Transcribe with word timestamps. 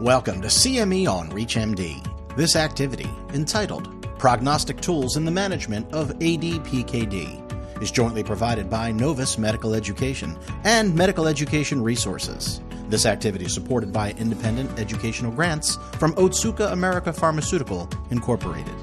Welcome 0.00 0.42
to 0.42 0.48
CME 0.48 1.08
on 1.08 1.30
ReachMD. 1.30 2.36
This 2.36 2.56
activity, 2.56 3.08
entitled 3.32 4.02
Prognostic 4.18 4.80
Tools 4.80 5.16
in 5.16 5.24
the 5.24 5.30
Management 5.30 5.94
of 5.94 6.08
ADPKD, 6.18 7.80
is 7.80 7.92
jointly 7.92 8.24
provided 8.24 8.68
by 8.68 8.90
Novus 8.90 9.38
Medical 9.38 9.72
Education 9.72 10.36
and 10.64 10.92
Medical 10.96 11.28
Education 11.28 11.80
Resources. 11.80 12.60
This 12.88 13.06
activity 13.06 13.44
is 13.44 13.54
supported 13.54 13.92
by 13.92 14.10
independent 14.18 14.76
educational 14.80 15.30
grants 15.30 15.76
from 16.00 16.12
Otsuka 16.14 16.72
America 16.72 17.12
Pharmaceutical, 17.12 17.88
Incorporated. 18.10 18.74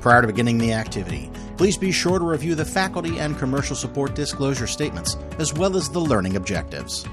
Prior 0.00 0.22
to 0.22 0.26
beginning 0.26 0.56
the 0.56 0.72
activity, 0.72 1.30
please 1.58 1.76
be 1.76 1.92
sure 1.92 2.18
to 2.18 2.24
review 2.24 2.54
the 2.54 2.64
faculty 2.64 3.18
and 3.18 3.38
commercial 3.38 3.76
support 3.76 4.14
disclosure 4.14 4.66
statements 4.66 5.18
as 5.38 5.52
well 5.52 5.76
as 5.76 5.90
the 5.90 6.00
learning 6.00 6.36
objectives. 6.36 7.04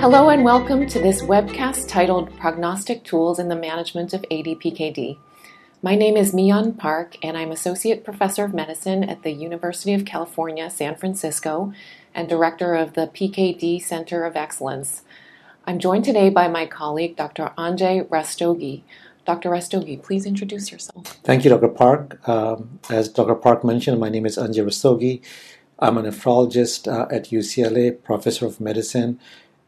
Hello 0.00 0.28
and 0.28 0.44
welcome 0.44 0.86
to 0.86 1.00
this 1.00 1.22
webcast 1.22 1.88
titled 1.88 2.30
Prognostic 2.38 3.02
Tools 3.02 3.40
in 3.40 3.48
the 3.48 3.56
Management 3.56 4.14
of 4.14 4.22
ADPKD. 4.30 5.18
My 5.82 5.96
name 5.96 6.16
is 6.16 6.32
Meyeon 6.32 6.78
Park 6.78 7.16
and 7.20 7.36
I'm 7.36 7.50
Associate 7.50 8.04
Professor 8.04 8.44
of 8.44 8.54
Medicine 8.54 9.02
at 9.02 9.24
the 9.24 9.32
University 9.32 9.92
of 9.94 10.04
California, 10.04 10.70
San 10.70 10.94
Francisco 10.94 11.72
and 12.14 12.28
Director 12.28 12.76
of 12.76 12.94
the 12.94 13.08
PKD 13.08 13.82
Center 13.82 14.24
of 14.24 14.36
Excellence. 14.36 15.02
I'm 15.66 15.80
joined 15.80 16.04
today 16.04 16.30
by 16.30 16.46
my 16.46 16.64
colleague, 16.64 17.16
Dr. 17.16 17.52
Anjay 17.58 18.06
Rastogi. 18.08 18.82
Dr. 19.26 19.50
Rastogi, 19.50 20.00
please 20.00 20.26
introduce 20.26 20.70
yourself. 20.70 21.06
Thank 21.24 21.42
you, 21.42 21.50
Dr. 21.50 21.68
Park. 21.68 22.26
Um, 22.28 22.78
as 22.88 23.08
Dr. 23.08 23.34
Park 23.34 23.64
mentioned, 23.64 23.98
my 23.98 24.10
name 24.10 24.26
is 24.26 24.38
Anjay 24.38 24.64
Rastogi. 24.64 25.22
I'm 25.80 25.98
a 25.98 26.02
nephrologist 26.02 26.86
uh, 26.86 27.12
at 27.12 27.30
UCLA, 27.30 28.00
professor 28.00 28.46
of 28.46 28.60
medicine 28.60 29.18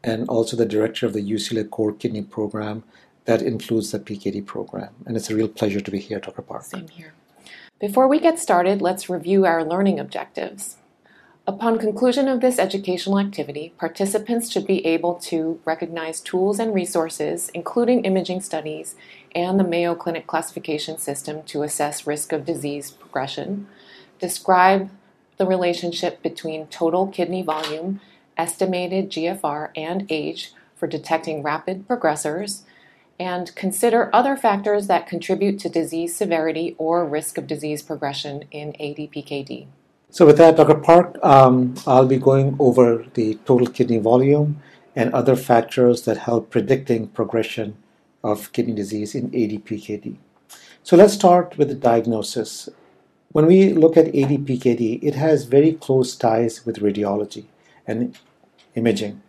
and 0.03 0.27
also 0.29 0.57
the 0.57 0.65
director 0.65 1.05
of 1.05 1.13
the 1.13 1.21
UCLA 1.21 1.69
Core 1.69 1.93
Kidney 1.93 2.21
Program 2.21 2.83
that 3.25 3.41
includes 3.41 3.91
the 3.91 3.99
PKD 3.99 4.45
program. 4.45 4.93
And 5.05 5.15
it's 5.15 5.29
a 5.29 5.35
real 5.35 5.47
pleasure 5.47 5.81
to 5.81 5.91
be 5.91 5.99
here, 5.99 6.19
Dr. 6.19 6.41
Park. 6.41 6.63
Same 6.63 6.87
here. 6.87 7.13
Before 7.79 8.07
we 8.07 8.19
get 8.19 8.39
started, 8.39 8.81
let's 8.81 9.09
review 9.09 9.45
our 9.45 9.63
learning 9.63 9.99
objectives. 9.99 10.77
Upon 11.47 11.79
conclusion 11.79 12.27
of 12.27 12.39
this 12.39 12.59
educational 12.59 13.19
activity, 13.19 13.73
participants 13.79 14.51
should 14.51 14.67
be 14.67 14.85
able 14.85 15.15
to 15.15 15.59
recognize 15.65 16.21
tools 16.21 16.59
and 16.59 16.73
resources, 16.73 17.49
including 17.55 18.05
imaging 18.05 18.41
studies 18.41 18.95
and 19.33 19.59
the 19.59 19.63
Mayo 19.63 19.95
Clinic 19.95 20.27
classification 20.27 20.99
system 20.99 21.41
to 21.43 21.63
assess 21.63 22.05
risk 22.05 22.31
of 22.31 22.45
disease 22.45 22.91
progression, 22.91 23.67
describe 24.19 24.91
the 25.37 25.47
relationship 25.47 26.21
between 26.21 26.67
total 26.67 27.07
kidney 27.07 27.41
volume 27.41 27.99
estimated 28.37 29.09
GFR 29.09 29.69
and 29.75 30.05
age 30.09 30.53
for 30.75 30.87
detecting 30.87 31.43
rapid 31.43 31.87
progressors, 31.87 32.63
and 33.19 33.53
consider 33.55 34.09
other 34.11 34.35
factors 34.35 34.87
that 34.87 35.05
contribute 35.05 35.59
to 35.59 35.69
disease 35.69 36.15
severity 36.15 36.75
or 36.79 37.05
risk 37.05 37.37
of 37.37 37.45
disease 37.45 37.83
progression 37.83 38.45
in 38.49 38.73
ADPKD. 38.73 39.67
So, 40.09 40.25
with 40.25 40.37
that, 40.39 40.57
Dr. 40.57 40.75
Park, 40.75 41.23
um, 41.23 41.75
I'll 41.85 42.07
be 42.07 42.17
going 42.17 42.55
over 42.57 43.05
the 43.13 43.35
total 43.45 43.67
kidney 43.67 43.99
volume 43.99 44.59
and 44.95 45.13
other 45.13 45.35
factors 45.35 46.01
that 46.01 46.17
help 46.17 46.49
predicting 46.49 47.09
progression 47.09 47.77
of 48.23 48.51
kidney 48.53 48.73
disease 48.73 49.13
in 49.13 49.29
ADPKD. 49.29 50.17
So, 50.81 50.97
let's 50.97 51.13
start 51.13 51.59
with 51.59 51.69
the 51.69 51.75
diagnosis. 51.75 52.69
When 53.31 53.45
we 53.45 53.71
look 53.71 53.95
at 53.97 54.07
ADPKD, 54.07 55.03
it 55.03 55.13
has 55.13 55.45
very 55.45 55.73
close 55.73 56.15
ties 56.15 56.65
with 56.65 56.79
radiology 56.79 57.45
and 57.91 58.17
imaging. 58.75 59.21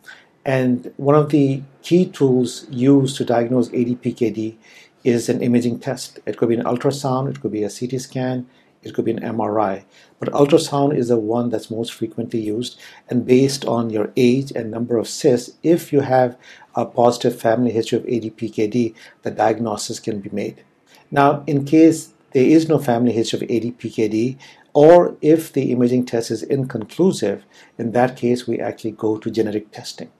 And 0.44 0.92
one 0.96 1.14
of 1.14 1.30
the 1.30 1.62
key 1.82 2.06
tools 2.06 2.66
used 2.70 3.16
to 3.16 3.24
diagnose 3.24 3.69
ADPKD 3.69 4.56
is 5.04 5.28
an 5.28 5.42
imaging 5.42 5.78
test. 5.80 6.20
It 6.27 6.36
could 6.36 6.48
be 6.48 6.54
an 6.54 6.64
ultrasound, 6.64 7.30
it 7.30 7.41
could 7.41 7.52
be 7.52 7.64
a 7.64 7.70
CT 7.70 8.00
scan, 8.00 8.47
it 8.82 8.94
could 8.94 9.04
be 9.04 9.12
an 9.12 9.20
MRI. 9.20 9.84
But 10.19 10.32
ultrasound 10.32 10.97
is 10.97 11.09
the 11.09 11.16
one 11.16 11.50
that's 11.50 11.70
most 11.70 11.92
frequently 11.92 12.41
used. 12.41 12.78
And 13.09 13.26
based 13.26 13.64
on 13.64 13.91
your 13.91 14.12
age 14.16 14.53
and 14.53 14.70
number 14.70 14.98
of 14.98 15.08
cysts, 15.08 15.56
if 15.62 15.92
you 15.92 16.00
have 16.00 16.37
a 16.75 16.84
positive 16.87 17.41
family 17.41 17.70
history 17.70 17.98
of 17.98 18.04
ADPKD, 18.04 18.94
the 19.22 19.31
diagnosis 19.31 20.00
can 20.00 20.20
be 20.20 20.31
made. 20.31 20.64
Now, 21.10 21.44
in 21.47 21.64
case 21.64 22.12
there 22.32 22.44
is 22.44 22.69
no 22.69 22.78
family 22.78 23.12
history 23.12 23.42
of 23.42 23.48
ADPKD, 23.48 24.38
or 24.75 25.16
if 25.21 25.53
the 25.53 25.71
imaging 25.72 26.06
test 26.06 26.31
is 26.31 26.43
inconclusive, 26.43 27.44
in 27.78 27.93
that 27.93 28.16
case, 28.16 28.47
we 28.47 28.59
actually 28.59 28.93
go 28.93 29.19
to 29.19 29.31
genetic 29.31 29.71
testing. 29.71 30.10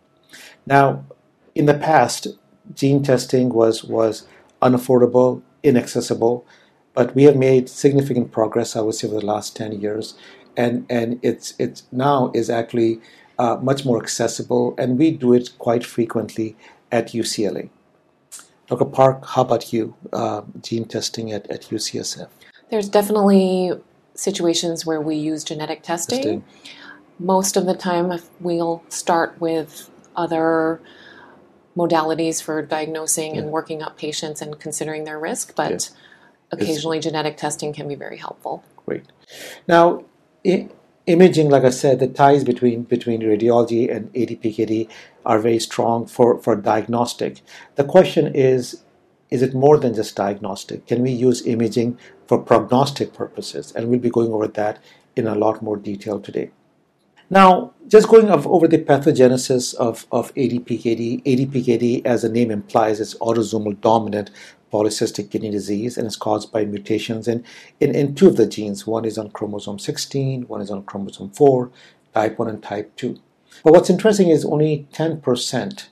Now, 0.67 1.05
in 1.55 1.67
the 1.67 1.75
past, 1.75 2.29
gene 2.75 3.03
testing 3.03 3.49
was, 3.51 3.85
was 3.85 4.27
unaffordable, 4.61 5.43
inaccessible, 5.63 6.47
but 6.95 7.15
we 7.15 7.25
have 7.25 7.37
made 7.37 7.69
significant 7.69 8.33
progress, 8.33 8.77
I 8.77 8.81
would 8.81 8.95
say, 8.95 9.09
over 9.09 9.21
the 9.21 9.27
last 9.27 9.57
10 9.57 9.81
years. 9.81 10.15
And, 10.57 10.85
and 10.91 11.19
it's, 11.23 11.55
it's 11.59 11.85
now 11.91 12.31
is 12.35 12.51
actually 12.51 13.01
uh, 13.39 13.57
much 13.63 13.87
more 13.87 14.01
accessible, 14.01 14.75
and 14.77 14.99
we 14.99 15.11
do 15.11 15.33
it 15.33 15.51
quite 15.59 15.85
frequently 15.85 16.57
at 16.91 17.09
UCLA. 17.09 17.71
Dr. 18.67 18.85
Park, 18.85 19.25
how 19.27 19.43
about 19.43 19.73
you, 19.73 19.95
uh, 20.13 20.43
gene 20.61 20.85
testing 20.85 21.33
at, 21.33 21.51
at 21.51 21.63
UCSF? 21.63 22.29
There's 22.71 22.89
definitely 22.89 23.73
situations 24.15 24.85
where 24.85 25.01
we 25.01 25.17
use 25.17 25.45
genetic 25.45 25.83
testing. 25.83 26.43
testing. 26.43 26.45
Most 27.19 27.57
of 27.57 27.67
the 27.67 27.75
time, 27.75 28.13
we'll 28.41 28.83
start 28.89 29.41
with 29.41 29.91
other 30.17 30.81
modalities 31.77 32.43
for 32.43 32.63
diagnosing 32.63 33.35
yeah. 33.35 33.43
and 33.43 33.51
working 33.51 33.83
up 33.83 33.97
patients 33.97 34.43
and 34.43 34.59
considering 34.59 35.05
their 35.05 35.19
risk, 35.19 35.55
but 35.57 35.91
occasionally 36.51 36.99
it's, 36.99 37.07
genetic 37.07 37.37
testing 37.37 37.73
can 37.73 37.89
be 37.89 37.95
very 37.95 38.19
helpful. 38.19 38.63
Great. 38.85 39.05
Now, 39.67 40.05
I- 40.47 40.69
imaging, 41.07 41.51
like 41.51 41.65
I 41.65 41.71
said, 41.71 41.99
the 41.99 42.09
ties 42.09 42.45
between 42.45 42.83
between 42.83 43.23
radiology 43.23 43.95
and 43.95 44.13
ADPKD 44.13 44.89
are 45.25 45.39
very 45.39 45.59
strong 45.59 46.07
for, 46.07 46.39
for 46.39 46.57
diagnostic. 46.57 47.41
The 47.77 47.85
question 47.85 48.35
is, 48.35 48.83
is 49.31 49.43
it 49.43 49.55
more 49.55 49.79
than 49.79 49.95
just 49.95 50.15
diagnostic? 50.15 50.87
Can 50.87 51.03
we 51.03 51.11
use 51.11 51.47
imaging 51.47 51.99
for 52.33 52.39
prognostic 52.39 53.13
purposes? 53.13 53.73
And 53.73 53.89
we'll 53.89 54.01
be 54.01 54.09
going 54.09 54.33
over 54.33 54.49
that 54.49 54.83
in 55.17 55.27
a 55.27 55.35
lot 55.35 55.61
more 55.61 55.77
detail 55.77 56.19
today. 56.19 56.51
Now, 57.29 57.75
just 57.89 58.09
going 58.09 58.31
over 58.31 58.67
the 58.67 58.79
pathogenesis 58.79 59.75
of, 59.75 60.07
of 60.11 60.35
ADPKD. 60.35 61.25
ADPKD, 61.25 62.07
as 62.07 62.23
the 62.23 62.31
name 62.31 62.51
implies, 62.51 63.01
is 63.01 63.15
autosomal 63.21 63.79
dominant 63.83 64.31
polycystic 64.73 65.31
kidney 65.31 65.51
disease 65.51 65.99
and 65.99 66.07
is 66.07 66.17
caused 66.17 66.51
by 66.51 66.65
mutations 66.65 67.29
in, 67.29 67.45
in, 67.81 67.95
in 67.95 68.15
two 68.15 68.29
of 68.29 68.39
the 68.39 68.47
genes. 68.47 68.87
One 68.87 69.05
is 69.05 69.19
on 69.19 69.29
chromosome 69.31 69.79
16, 69.79 70.45
one 70.49 70.63
is 70.63 70.71
on 70.71 70.85
chromosome 70.85 71.33
4, 71.33 71.71
type 72.15 72.39
1 72.39 72.49
and 72.49 72.63
type 72.63 72.97
2. 72.97 73.19
But 73.63 73.75
what's 73.75 73.91
interesting 73.91 74.31
is 74.31 74.47
only 74.47 74.89
10% 74.95 75.89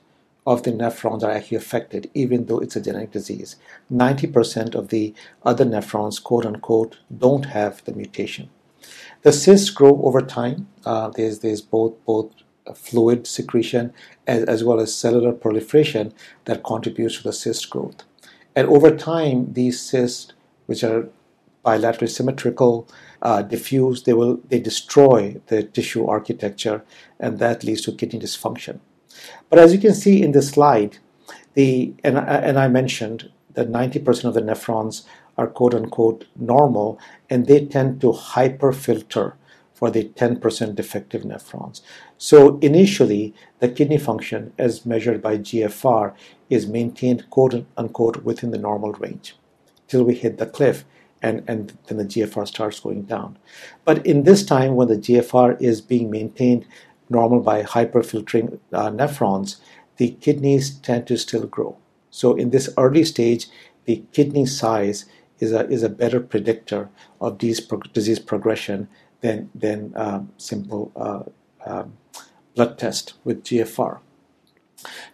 of 0.50 0.64
the 0.64 0.72
nephrons 0.72 1.22
are 1.22 1.30
actually 1.30 1.56
affected, 1.56 2.10
even 2.12 2.46
though 2.46 2.58
it's 2.58 2.74
a 2.74 2.80
genetic 2.80 3.12
disease. 3.12 3.54
90% 3.92 4.74
of 4.74 4.88
the 4.88 5.14
other 5.44 5.64
nephrons, 5.64 6.20
quote 6.20 6.44
unquote, 6.44 6.98
don't 7.16 7.46
have 7.46 7.84
the 7.84 7.92
mutation. 7.92 8.50
The 9.22 9.32
cysts 9.32 9.70
grow 9.70 10.02
over 10.02 10.20
time. 10.20 10.66
Uh, 10.84 11.10
there's, 11.10 11.38
there's 11.38 11.60
both, 11.60 11.94
both 12.04 12.32
fluid 12.74 13.28
secretion 13.28 13.92
as, 14.26 14.42
as 14.44 14.64
well 14.64 14.80
as 14.80 14.92
cellular 14.92 15.32
proliferation 15.32 16.12
that 16.46 16.64
contributes 16.64 17.18
to 17.18 17.22
the 17.22 17.32
cyst 17.32 17.70
growth. 17.70 18.02
And 18.56 18.66
over 18.66 18.90
time, 18.96 19.52
these 19.52 19.80
cysts, 19.80 20.32
which 20.66 20.82
are 20.82 21.08
bilaterally 21.64 22.08
symmetrical, 22.08 22.88
uh, 23.22 23.42
diffuse, 23.42 24.02
they 24.02 24.14
will 24.14 24.40
they 24.48 24.58
destroy 24.58 25.40
the 25.46 25.62
tissue 25.62 26.06
architecture, 26.06 26.82
and 27.20 27.38
that 27.38 27.62
leads 27.62 27.82
to 27.82 27.92
kidney 27.92 28.18
dysfunction. 28.18 28.80
But 29.48 29.58
as 29.58 29.72
you 29.72 29.78
can 29.78 29.94
see 29.94 30.22
in 30.22 30.32
this 30.32 30.48
slide, 30.48 30.98
the 31.54 31.94
and, 32.04 32.18
and 32.18 32.58
I 32.58 32.68
mentioned 32.68 33.30
that 33.54 33.70
90% 33.70 34.24
of 34.24 34.34
the 34.34 34.42
nephrons 34.42 35.04
are 35.36 35.46
quote 35.46 35.74
unquote 35.74 36.26
normal, 36.36 36.98
and 37.28 37.46
they 37.46 37.66
tend 37.66 38.00
to 38.00 38.12
hyperfilter 38.12 39.34
for 39.72 39.90
the 39.90 40.04
10% 40.04 40.74
defective 40.74 41.22
nephrons. 41.22 41.80
So 42.18 42.58
initially, 42.58 43.34
the 43.60 43.68
kidney 43.68 43.96
function, 43.96 44.52
as 44.58 44.84
measured 44.84 45.22
by 45.22 45.38
GFR, 45.38 46.14
is 46.50 46.66
maintained 46.66 47.30
quote 47.30 47.64
unquote 47.76 48.22
within 48.22 48.50
the 48.50 48.58
normal 48.58 48.92
range 48.92 49.36
till 49.88 50.04
we 50.04 50.14
hit 50.14 50.38
the 50.38 50.46
cliff 50.46 50.84
and, 51.22 51.42
and 51.48 51.76
then 51.86 51.98
the 51.98 52.04
GFR 52.04 52.46
starts 52.46 52.80
going 52.80 53.02
down. 53.02 53.38
But 53.84 54.06
in 54.06 54.22
this 54.24 54.44
time, 54.44 54.74
when 54.74 54.88
the 54.88 54.96
GFR 54.96 55.60
is 55.60 55.80
being 55.80 56.10
maintained 56.10 56.66
normal 57.10 57.40
by 57.40 57.62
hyperfiltering 57.62 58.58
uh, 58.72 58.90
nephrons, 58.90 59.56
the 59.96 60.12
kidneys 60.20 60.70
tend 60.70 61.06
to 61.08 61.18
still 61.18 61.46
grow. 61.46 61.76
So 62.10 62.34
in 62.34 62.50
this 62.50 62.70
early 62.78 63.04
stage, 63.04 63.46
the 63.84 64.02
kidney 64.12 64.46
size 64.46 65.04
is 65.38 65.52
a, 65.52 65.68
is 65.68 65.82
a 65.82 65.88
better 65.88 66.20
predictor 66.20 66.88
of 67.20 67.38
pro- 67.68 67.80
disease 67.92 68.18
progression 68.18 68.88
than, 69.20 69.50
than 69.54 69.92
um, 69.96 70.30
simple 70.38 70.92
uh, 70.96 71.22
um, 71.66 71.92
blood 72.54 72.78
test 72.78 73.14
with 73.24 73.44
GFR. 73.44 73.98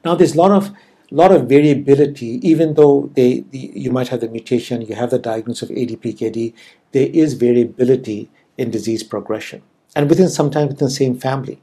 Now, 0.04 0.14
there's 0.14 0.34
a 0.34 0.38
lot 0.38 0.52
of 0.52 0.76
lot 1.10 1.31
of 1.31 1.48
variability, 1.48 2.40
even 2.46 2.75
though 2.75 3.10
they, 3.14 3.40
the, 3.50 3.70
you 3.75 3.90
might 3.90 4.08
have 4.08 4.20
the 4.20 4.28
mutation, 4.28 4.82
you 4.82 4.94
have 4.94 5.10
the 5.10 5.19
diagnosis 5.19 5.70
of 5.70 5.76
ADPKD, 5.76 6.52
there 6.93 7.08
is 7.12 7.34
variability 7.34 8.28
in 8.58 8.70
disease 8.70 9.02
progression, 9.02 9.62
and 9.94 10.08
within 10.08 10.28
sometimes 10.28 10.70
within 10.70 10.87
the 10.87 10.90
same 10.90 11.19
family. 11.19 11.60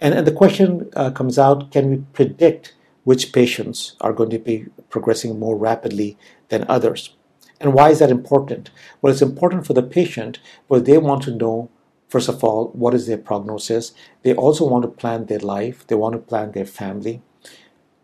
And, 0.00 0.14
and 0.14 0.26
the 0.26 0.32
question 0.32 0.90
uh, 0.94 1.10
comes 1.10 1.38
out: 1.38 1.70
Can 1.70 1.90
we 1.90 1.96
predict 2.12 2.74
which 3.04 3.32
patients 3.32 3.96
are 4.00 4.12
going 4.12 4.30
to 4.30 4.38
be 4.38 4.66
progressing 4.88 5.38
more 5.38 5.56
rapidly 5.56 6.16
than 6.48 6.64
others? 6.68 7.16
And 7.60 7.74
why 7.74 7.90
is 7.90 7.98
that 7.98 8.10
important? 8.10 8.70
Well, 9.00 9.12
it's 9.12 9.22
important 9.22 9.66
for 9.66 9.74
the 9.74 9.82
patient, 9.82 10.38
but 10.68 10.86
they 10.86 10.96
want 10.98 11.22
to 11.24 11.34
know 11.34 11.70
first 12.10 12.28
of 12.28 12.42
all, 12.42 12.70
what 12.74 12.92
is 12.92 13.06
their 13.06 13.16
prognosis? 13.16 13.92
They 14.22 14.34
also 14.34 14.68
want 14.68 14.82
to 14.82 14.88
plan 14.88 15.26
their 15.26 15.38
life, 15.38 15.86
they 15.86 15.94
want 15.94 16.14
to 16.14 16.18
plan 16.18 16.52
their 16.52 16.66
family. 16.66 17.22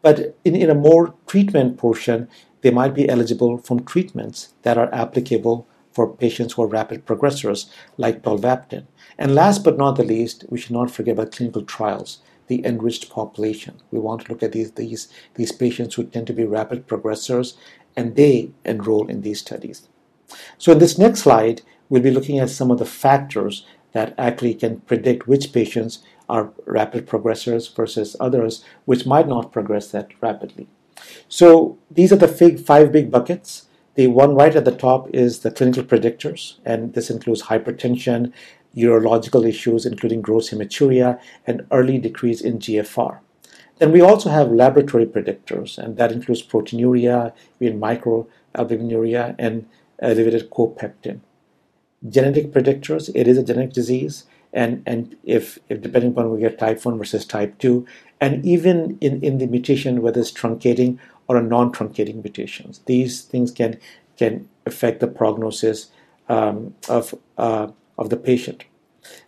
But 0.00 0.36
in, 0.44 0.54
in 0.54 0.70
a 0.70 0.74
more 0.74 1.14
treatment 1.26 1.76
portion, 1.76 2.28
they 2.62 2.70
might 2.70 2.94
be 2.94 3.08
eligible 3.08 3.58
from 3.58 3.84
treatments 3.84 4.54
that 4.62 4.78
are 4.78 4.92
applicable 4.94 5.66
for 5.90 6.14
patients 6.14 6.52
who 6.52 6.62
are 6.62 6.68
rapid 6.68 7.04
progressors, 7.04 7.68
like 7.96 8.22
tolvaptan. 8.22 8.86
And 9.18 9.34
last 9.34 9.64
but 9.64 9.78
not 9.78 9.96
the 9.96 10.04
least, 10.04 10.44
we 10.48 10.58
should 10.58 10.72
not 10.72 10.90
forget 10.90 11.14
about 11.14 11.32
clinical 11.32 11.62
trials, 11.62 12.18
the 12.48 12.64
enriched 12.64 13.10
population. 13.10 13.80
We 13.90 13.98
want 13.98 14.22
to 14.22 14.32
look 14.32 14.42
at 14.42 14.52
these, 14.52 14.72
these, 14.72 15.08
these 15.34 15.52
patients 15.52 15.94
who 15.94 16.04
tend 16.04 16.26
to 16.28 16.32
be 16.32 16.44
rapid 16.44 16.86
progressors, 16.86 17.56
and 17.96 18.14
they 18.14 18.50
enroll 18.64 19.08
in 19.08 19.22
these 19.22 19.40
studies. 19.40 19.88
So 20.58 20.72
in 20.72 20.78
this 20.78 20.98
next 20.98 21.20
slide, 21.20 21.62
we'll 21.88 22.02
be 22.02 22.10
looking 22.10 22.38
at 22.38 22.50
some 22.50 22.70
of 22.70 22.78
the 22.78 22.84
factors 22.84 23.64
that 23.92 24.14
actually 24.18 24.54
can 24.54 24.80
predict 24.80 25.26
which 25.26 25.52
patients 25.52 26.00
are 26.28 26.52
rapid 26.66 27.06
progressors 27.06 27.74
versus 27.74 28.16
others 28.20 28.64
which 28.84 29.06
might 29.06 29.28
not 29.28 29.52
progress 29.52 29.90
that 29.92 30.10
rapidly. 30.20 30.66
So 31.28 31.78
these 31.90 32.12
are 32.12 32.16
the 32.16 32.28
five 32.58 32.92
big 32.92 33.10
buckets. 33.10 33.66
The 33.94 34.08
one 34.08 34.34
right 34.34 34.54
at 34.54 34.66
the 34.66 34.76
top 34.76 35.08
is 35.14 35.38
the 35.38 35.50
clinical 35.50 35.82
predictors, 35.82 36.56
and 36.66 36.92
this 36.92 37.08
includes 37.08 37.44
hypertension, 37.44 38.32
urological 38.76 39.48
issues, 39.48 39.86
including 39.86 40.20
gross 40.20 40.50
hematuria, 40.50 41.18
and 41.46 41.66
early 41.70 41.98
decrease 41.98 42.40
in 42.40 42.58
GFR. 42.58 43.18
Then 43.78 43.92
we 43.92 44.00
also 44.00 44.30
have 44.30 44.50
laboratory 44.50 45.06
predictors, 45.06 45.78
and 45.78 45.96
that 45.96 46.12
includes 46.12 46.42
proteinuria, 46.42 47.32
microalbuminuria, 47.60 49.34
and 49.38 49.68
elevated 50.00 50.50
copeptin 50.50 51.20
genetic 52.08 52.52
predictors. 52.52 53.10
It 53.14 53.28
is 53.28 53.38
a 53.38 53.42
genetic 53.42 53.72
disease, 53.72 54.24
and 54.52 54.82
and 54.86 55.16
if, 55.24 55.58
if 55.68 55.80
depending 55.80 56.12
upon 56.12 56.30
we 56.30 56.40
get 56.40 56.58
type 56.58 56.84
one 56.84 56.98
versus 56.98 57.24
type 57.24 57.58
two, 57.58 57.86
and 58.20 58.44
even 58.44 58.98
in 59.00 59.22
in 59.22 59.38
the 59.38 59.46
mutation 59.46 60.02
whether 60.02 60.20
it's 60.20 60.32
truncating 60.32 60.98
or 61.28 61.36
a 61.36 61.42
non-truncating 61.42 62.22
mutations, 62.22 62.80
these 62.86 63.22
things 63.22 63.50
can 63.50 63.78
can 64.16 64.48
affect 64.64 65.00
the 65.00 65.06
prognosis 65.06 65.90
um, 66.28 66.74
of 66.88 67.14
uh, 67.38 67.68
of 67.98 68.10
the 68.10 68.16
patient. 68.16 68.64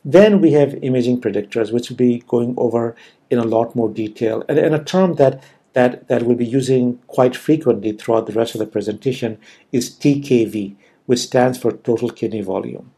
Then 0.04 0.40
we 0.40 0.52
have 0.52 0.82
imaging 0.82 1.20
predictors, 1.20 1.72
which 1.72 1.90
we'll 1.90 1.96
be 1.96 2.24
going 2.26 2.54
over 2.56 2.96
in 3.30 3.38
a 3.38 3.44
lot 3.44 3.76
more 3.76 3.88
detail, 3.88 4.44
and, 4.48 4.58
and 4.58 4.74
a 4.74 4.82
term 4.82 5.14
that 5.14 5.42
that, 5.74 6.08
that 6.08 6.24
we'll 6.24 6.36
be 6.36 6.46
using 6.46 6.98
quite 7.06 7.36
frequently 7.36 7.92
throughout 7.92 8.26
the 8.26 8.32
rest 8.32 8.54
of 8.54 8.58
the 8.58 8.66
presentation 8.66 9.38
is 9.70 9.90
TKV, 9.90 10.74
which 11.06 11.20
stands 11.20 11.58
for 11.58 11.72
total 11.72 12.10
kidney 12.10 12.40
volume. 12.40 12.90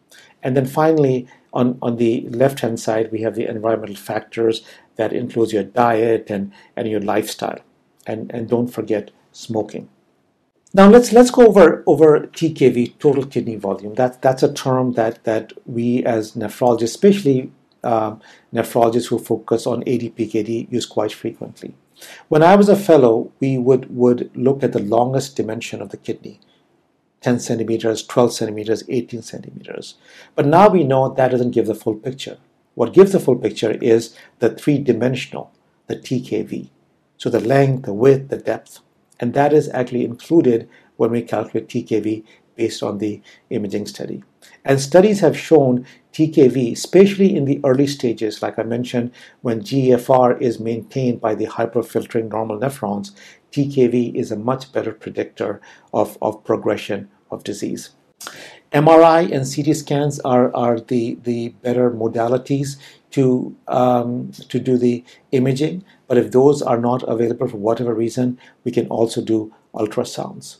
And 0.42 0.56
then 0.56 0.66
finally, 0.66 1.28
on, 1.52 1.78
on 1.82 1.96
the 1.96 2.22
left 2.30 2.60
hand 2.60 2.80
side, 2.80 3.12
we 3.12 3.20
have 3.22 3.34
the 3.34 3.46
environmental 3.46 3.96
factors 3.96 4.62
that 4.96 5.12
includes 5.12 5.52
your 5.52 5.64
diet 5.64 6.30
and, 6.30 6.52
and 6.76 6.88
your 6.88 7.00
lifestyle. 7.00 7.60
And, 8.06 8.30
and 8.32 8.48
don't 8.48 8.68
forget 8.68 9.10
smoking. 9.32 9.88
Now 10.72 10.88
let's 10.88 11.12
let's 11.12 11.32
go 11.32 11.46
over 11.48 11.82
over 11.86 12.20
TKV, 12.20 12.98
total 12.98 13.26
kidney 13.26 13.56
volume. 13.56 13.94
That 13.94 14.22
that's 14.22 14.44
a 14.44 14.52
term 14.52 14.92
that 14.92 15.24
that 15.24 15.52
we 15.66 16.04
as 16.04 16.32
nephrologists, 16.32 16.82
especially 16.84 17.50
um, 17.82 18.20
nephrologists 18.54 19.08
who 19.08 19.18
focus 19.18 19.66
on 19.66 19.82
ADPKD, 19.82 20.70
use 20.70 20.86
quite 20.86 21.12
frequently. 21.12 21.74
When 22.28 22.44
I 22.44 22.54
was 22.54 22.68
a 22.68 22.76
fellow, 22.76 23.32
we 23.40 23.58
would 23.58 23.94
would 23.94 24.30
look 24.36 24.62
at 24.62 24.72
the 24.72 24.78
longest 24.78 25.34
dimension 25.34 25.82
of 25.82 25.88
the 25.88 25.96
kidney, 25.96 26.38
10 27.20 27.40
centimeters, 27.40 28.06
12 28.06 28.32
centimeters, 28.32 28.84
18 28.88 29.22
centimeters. 29.22 29.96
But 30.36 30.46
now 30.46 30.68
we 30.68 30.84
know 30.84 31.12
that 31.12 31.32
doesn't 31.32 31.50
give 31.50 31.66
the 31.66 31.74
full 31.74 31.96
picture. 31.96 32.38
What 32.74 32.94
gives 32.94 33.10
the 33.10 33.20
full 33.20 33.36
picture 33.36 33.72
is 33.82 34.16
the 34.38 34.50
three 34.50 34.78
dimensional, 34.78 35.52
the 35.88 35.96
TKV. 35.96 36.70
So 37.16 37.28
the 37.28 37.40
length, 37.40 37.86
the 37.86 37.92
width, 37.92 38.28
the 38.28 38.38
depth. 38.38 38.80
And 39.20 39.34
that 39.34 39.52
is 39.52 39.68
actually 39.68 40.04
included 40.04 40.68
when 40.96 41.10
we 41.10 41.22
calculate 41.22 41.68
TKV 41.68 42.24
based 42.56 42.82
on 42.82 42.98
the 42.98 43.22
imaging 43.50 43.86
study. 43.86 44.22
And 44.64 44.80
studies 44.80 45.20
have 45.20 45.38
shown 45.38 45.86
TKV, 46.12 46.72
especially 46.72 47.36
in 47.36 47.44
the 47.44 47.60
early 47.64 47.86
stages, 47.86 48.42
like 48.42 48.58
I 48.58 48.64
mentioned, 48.64 49.12
when 49.42 49.62
GFR 49.62 50.40
is 50.40 50.58
maintained 50.58 51.20
by 51.20 51.34
the 51.34 51.46
hyperfiltering 51.46 52.30
normal 52.30 52.58
nephrons, 52.58 53.12
TKV 53.52 54.14
is 54.14 54.30
a 54.30 54.36
much 54.36 54.72
better 54.72 54.92
predictor 54.92 55.60
of, 55.94 56.18
of 56.20 56.44
progression 56.44 57.08
of 57.30 57.44
disease. 57.44 57.90
MRI 58.72 59.32
and 59.32 59.44
CT 59.50 59.76
scans 59.76 60.20
are, 60.20 60.54
are 60.54 60.78
the, 60.78 61.18
the 61.22 61.48
better 61.62 61.90
modalities 61.90 62.76
to, 63.12 63.56
um, 63.68 64.30
to 64.48 64.58
do 64.58 64.76
the 64.76 65.04
imaging, 65.32 65.84
but 66.06 66.18
if 66.18 66.30
those 66.30 66.62
are 66.62 66.78
not 66.78 67.02
available 67.04 67.48
for 67.48 67.56
whatever 67.56 67.94
reason, 67.94 68.38
we 68.64 68.72
can 68.72 68.86
also 68.88 69.20
do 69.22 69.52
ultrasounds. 69.74 70.58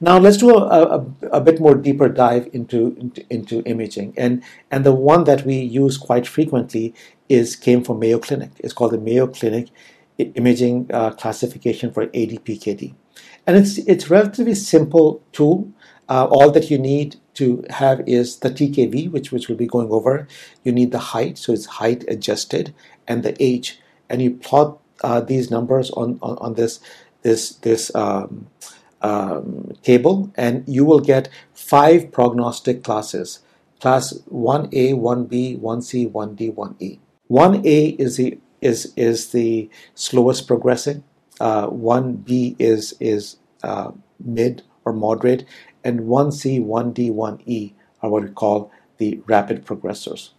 Now 0.00 0.18
let's 0.18 0.36
do 0.36 0.54
a, 0.54 0.98
a, 0.98 1.06
a, 1.32 1.40
bit 1.40 1.58
more 1.58 1.74
deeper 1.74 2.08
dive 2.10 2.50
into, 2.52 2.94
into, 2.98 3.24
into 3.30 3.62
imaging, 3.62 4.12
and 4.14 4.42
and 4.70 4.84
the 4.84 4.92
one 4.92 5.24
that 5.24 5.46
we 5.46 5.54
use 5.56 5.96
quite 5.96 6.26
frequently 6.26 6.92
is 7.30 7.56
came 7.56 7.82
from 7.82 7.98
Mayo 7.98 8.18
Clinic. 8.18 8.50
It's 8.58 8.74
called 8.74 8.92
the 8.92 8.98
Mayo 8.98 9.26
Clinic 9.26 9.68
imaging 10.18 10.90
uh, 10.92 11.10
classification 11.10 11.92
for 11.92 12.06
ADPKD. 12.06 12.94
And 13.46 13.56
it's, 13.56 13.78
it's 13.78 14.10
relatively 14.10 14.54
simple 14.54 15.22
tool. 15.32 15.72
Uh, 16.08 16.26
all 16.26 16.50
that 16.50 16.70
you 16.70 16.78
need 16.78 17.16
to 17.34 17.64
have 17.70 18.02
is 18.06 18.38
the 18.38 18.50
TKV, 18.50 19.10
which, 19.10 19.32
which 19.32 19.48
we'll 19.48 19.58
be 19.58 19.66
going 19.66 19.90
over. 19.90 20.26
You 20.62 20.72
need 20.72 20.92
the 20.92 20.98
height, 20.98 21.38
so 21.38 21.52
it's 21.52 21.66
height 21.66 22.04
adjusted, 22.08 22.74
and 23.06 23.22
the 23.22 23.36
age. 23.42 23.80
And 24.08 24.22
you 24.22 24.32
plot 24.32 24.78
uh, 25.02 25.20
these 25.20 25.50
numbers 25.50 25.90
on, 25.90 26.18
on, 26.22 26.38
on, 26.38 26.54
this, 26.54 26.80
this, 27.22 27.50
this 27.56 27.94
um, 27.94 28.48
um, 29.02 29.72
table, 29.82 30.32
and 30.36 30.64
you 30.66 30.84
will 30.84 31.00
get 31.00 31.28
five 31.52 32.10
prognostic 32.10 32.82
classes 32.82 33.40
class 33.84 34.14
1A, 34.32 34.94
1B, 34.94 35.60
1C, 35.60 36.10
1D, 36.10 36.54
1E. 36.54 36.98
1A 37.30 38.00
is 38.00 38.16
the 38.16 38.38
is 38.62 38.94
is 38.96 39.32
the 39.32 39.68
slowest 39.94 40.46
progressing. 40.46 41.04
Uh, 41.38 41.66
one 41.66 42.14
B 42.14 42.56
is 42.58 42.94
is 42.98 43.36
uh, 43.62 43.90
mid 44.18 44.62
or 44.86 44.94
moderate, 44.94 45.44
and 45.84 46.06
one 46.06 46.32
C, 46.32 46.60
one 46.60 46.92
D, 46.92 47.10
one 47.10 47.40
E 47.46 47.74
are 48.02 48.10
what 48.10 48.22
we 48.22 48.30
call 48.30 48.70
the 48.98 49.20
rapid 49.26 49.64
progressors. 49.64 50.30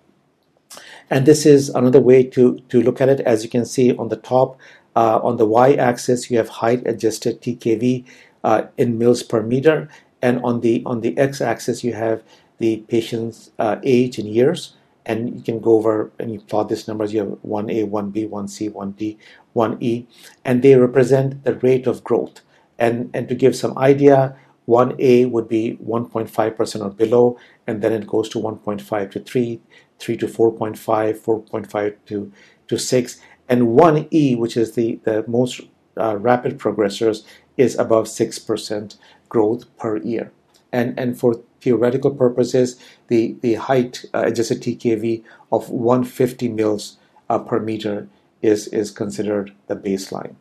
And 1.10 1.26
this 1.26 1.46
is 1.46 1.70
another 1.70 2.02
way 2.02 2.24
to 2.24 2.60
to 2.70 2.82
look 2.82 3.00
at 3.00 3.10
it. 3.10 3.20
As 3.22 3.44
you 3.44 3.50
can 3.50 3.66
see 3.66 3.96
on 3.96 4.10
the 4.10 4.18
top, 4.18 4.58
uh, 4.96 5.20
on 5.24 5.38
the 5.38 5.46
y-axis, 5.46 6.32
you 6.32 6.38
have 6.38 6.50
height 6.50 6.86
adjusted 6.86 7.42
TKV 7.42 8.06
uh, 8.44 8.64
in 8.78 8.98
mils 8.98 9.24
per 9.24 9.42
meter, 9.42 9.88
and 10.22 10.42
on 10.44 10.62
the 10.62 10.84
on 10.86 11.02
the 11.02 11.18
x-axis, 11.18 11.84
you 11.84 11.94
have 11.94 12.24
the 12.58 12.78
patient's 12.88 13.52
uh, 13.60 13.78
age 13.84 14.18
in 14.18 14.26
years 14.26 14.76
and 15.06 15.36
you 15.36 15.42
can 15.42 15.60
go 15.60 15.74
over 15.74 16.12
and 16.20 16.34
you 16.34 16.40
plot 16.40 16.70
these 16.70 16.88
numbers. 16.88 17.14
You 17.14 17.20
have 17.20 17.30
1A, 17.46 17.90
1B, 17.90 18.30
1C, 18.30 18.72
1D, 18.72 19.18
1E, 19.56 20.06
and 20.44 20.62
they 20.64 20.76
represent 20.76 21.44
the 21.44 21.56
rate 21.56 21.88
of 21.88 22.04
growth. 22.04 22.42
And, 22.80 23.10
and 23.14 23.30
to 23.30 23.36
give 23.36 23.56
some 23.56 23.78
idea, 23.78 24.36
1A 24.68 25.30
would 25.30 25.48
be 25.48 25.78
1.5% 25.84 26.86
or 26.86 26.90
below, 26.90 27.38
and 27.68 27.82
then 27.82 27.94
it 27.94 28.08
goes 28.08 28.30
to 28.30 28.40
1.5 28.40 29.12
to 29.12 29.20
3, 29.20 29.62
3 30.00 30.18
to 30.18 30.28
4.5, 30.28 31.18
4.5 31.18 31.96
to, 32.08 32.32
to 32.68 32.78
6, 32.78 33.22
and 33.48 33.62
1E, 33.64 34.38
which 34.38 34.58
is 34.58 34.74
the, 34.74 35.00
the 35.04 35.24
most 35.28 35.62
uh, 35.98 36.18
rapid 36.18 36.58
progressors, 36.58 37.24
is 37.58 37.78
above 37.78 38.06
6% 38.06 38.98
growth 39.30 39.78
per 39.78 39.98
year. 39.98 40.32
And, 40.72 41.00
and 41.00 41.18
for 41.18 41.42
theoretical 41.62 42.12
purposes, 42.12 42.80
the, 43.08 43.36
the 43.42 43.56
height 43.56 44.06
uh, 44.14 44.24
adjusted 44.26 44.62
TKV 44.62 45.24
of 45.52 45.70
150 45.70 46.50
mils 46.50 46.98
uh, 47.30 47.40
per 47.40 47.60
meter 47.60 48.08
is, 48.42 48.68
is 48.68 48.92
considered 48.92 49.54
the 49.68 49.76
baseline. 49.76 50.36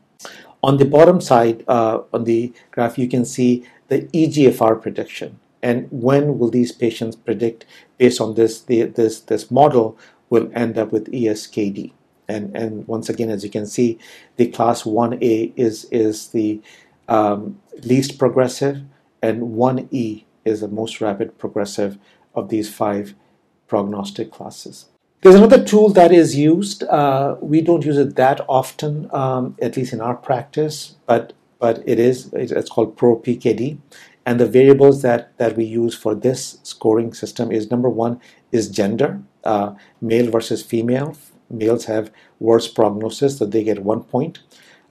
On 0.62 0.78
the 0.78 0.84
bottom 0.84 1.20
side, 1.20 1.62
uh, 1.68 2.00
on 2.12 2.24
the 2.24 2.52
graph, 2.70 2.98
you 2.98 3.06
can 3.06 3.24
see 3.24 3.66
the 3.88 4.02
EGFR 4.02 4.80
prediction. 4.80 5.40
And 5.62 5.88
when 5.90 6.38
will 6.38 6.50
these 6.50 6.72
patients 6.72 7.16
predict 7.16 7.64
based 7.98 8.20
on 8.20 8.34
this, 8.34 8.60
the, 8.60 8.82
this, 8.82 9.20
this 9.20 9.50
model 9.50 9.98
will 10.28 10.50
end 10.54 10.78
up 10.78 10.92
with 10.92 11.10
ESKD. 11.12 11.92
and 12.28 12.56
and 12.56 12.86
once 12.88 13.08
again, 13.08 13.30
as 13.30 13.44
you 13.44 13.50
can 13.50 13.66
see, 13.66 13.98
the 14.36 14.46
class 14.48 14.82
1A 14.82 15.52
is 15.56 15.84
is 15.90 16.28
the 16.28 16.60
um, 17.08 17.60
least 17.82 18.18
progressive, 18.18 18.82
and 19.22 19.42
1E 19.42 20.24
is 20.44 20.60
the 20.60 20.68
most 20.68 21.00
rapid 21.00 21.38
progressive 21.38 21.98
of 22.34 22.48
these 22.48 22.72
five 22.74 23.14
prognostic 23.68 24.30
classes. 24.30 24.86
There's 25.20 25.36
another 25.36 25.64
tool 25.64 25.88
that 25.90 26.12
is 26.12 26.36
used. 26.36 26.82
Uh, 26.84 27.36
we 27.40 27.62
don't 27.62 27.84
use 27.84 27.96
it 27.96 28.16
that 28.16 28.40
often, 28.46 29.08
um, 29.12 29.56
at 29.60 29.76
least 29.76 29.92
in 29.92 30.00
our 30.00 30.14
practice, 30.14 30.96
but 31.06 31.32
but 31.64 31.82
it 31.86 31.98
is. 31.98 32.30
It's 32.34 32.68
called 32.68 32.94
ProPKD, 32.98 33.78
and 34.26 34.38
the 34.38 34.50
variables 34.58 35.00
that 35.00 35.22
that 35.38 35.56
we 35.56 35.64
use 35.64 35.94
for 36.04 36.14
this 36.26 36.58
scoring 36.62 37.14
system 37.22 37.50
is 37.58 37.70
number 37.70 37.90
one 38.04 38.20
is 38.52 38.68
gender, 38.80 39.10
uh, 39.52 39.68
male 40.10 40.30
versus 40.36 40.60
female. 40.72 41.16
Males 41.48 41.86
have 41.86 42.10
worse 42.48 42.68
prognosis, 42.68 43.38
so 43.38 43.46
they 43.46 43.64
get 43.64 43.82
one 43.92 44.02
point. 44.14 44.40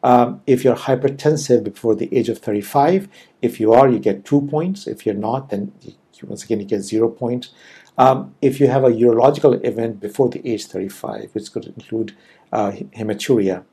Um, 0.01 0.41
if 0.53 0.63
you're 0.63 0.81
hypertensive 0.89 1.63
before 1.63 1.93
the 1.95 2.09
age 2.17 2.29
of 2.33 2.39
35, 2.39 3.07
if 3.41 3.59
you 3.59 3.71
are, 3.77 3.87
you 3.87 3.99
get 3.99 4.25
two 4.25 4.41
points. 4.55 4.87
If 4.87 5.05
you're 5.05 5.23
not, 5.29 5.49
then 5.51 5.71
you, 5.81 5.93
once 6.23 6.43
again 6.43 6.59
you 6.59 6.65
get 6.65 6.81
zero 6.81 7.07
points. 7.07 7.53
Um, 7.99 8.17
if 8.41 8.59
you 8.59 8.67
have 8.75 8.83
a 8.83 8.95
urological 9.05 9.53
event 9.71 9.99
before 9.99 10.29
the 10.29 10.41
age 10.51 10.65
35, 10.65 11.29
which 11.33 11.51
could 11.53 11.67
include 11.67 12.15
uh, 12.51 12.71
hematuria, 12.97 13.63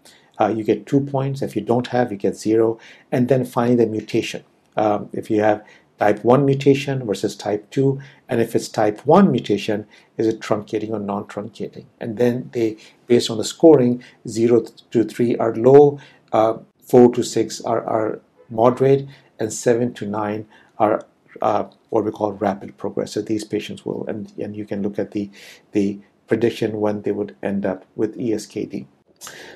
uh, 0.41 0.49
you 0.49 0.65
get 0.65 0.87
two 0.87 1.01
points. 1.01 1.43
If 1.43 1.55
you 1.55 1.63
don't 1.63 1.89
have, 1.89 2.11
you 2.11 2.19
get 2.19 2.37
zero. 2.37 2.79
And 3.13 3.29
then 3.29 3.45
finally, 3.45 3.77
the 3.77 3.87
mutation. 3.87 4.45
Um, 4.77 5.11
if 5.13 5.31
you 5.31 5.43
have 5.43 5.65
type 5.99 6.25
1 6.25 6.47
mutation 6.47 7.05
versus 7.05 7.37
type 7.37 7.71
2, 7.71 8.01
and 8.29 8.41
if 8.41 8.57
it's 8.57 8.69
type 8.69 9.05
1 9.07 9.31
mutation, 9.31 9.87
is 10.17 10.27
it 10.27 10.41
truncating 10.41 10.91
or 10.91 10.99
non 10.99 11.25
truncating? 11.25 11.85
And 12.01 12.17
then 12.17 12.49
they, 12.55 12.79
based 13.07 13.31
on 13.31 13.37
the 13.37 13.45
scoring, 13.45 14.03
0 14.27 14.65
to 14.93 15.05
3 15.05 15.37
are 15.37 15.55
low, 15.55 16.01
uh, 16.33 16.55
4 16.89 17.13
to 17.15 17.23
6 17.23 17.61
are, 17.63 17.85
are 17.85 18.21
moderate, 18.49 19.07
and 19.39 19.53
7 19.53 19.93
to 19.95 20.07
9 20.07 20.47
are 20.79 21.07
uh, 21.43 21.65
what 21.91 22.05
we 22.05 22.11
call 22.11 22.33
rapid 22.33 22.79
progress. 22.79 23.13
So 23.13 23.21
these 23.21 23.45
patients 23.45 23.85
will, 23.85 24.07
and, 24.07 24.33
and 24.39 24.57
you 24.57 24.65
can 24.65 24.83
look 24.83 24.99
at 24.99 25.11
the, 25.11 25.31
the 25.73 25.99
prediction 26.27 26.81
when 26.81 27.03
they 27.03 27.13
would 27.13 27.37
end 27.43 27.67
up 27.67 27.85
with 27.95 28.17
ESKD. 28.17 28.87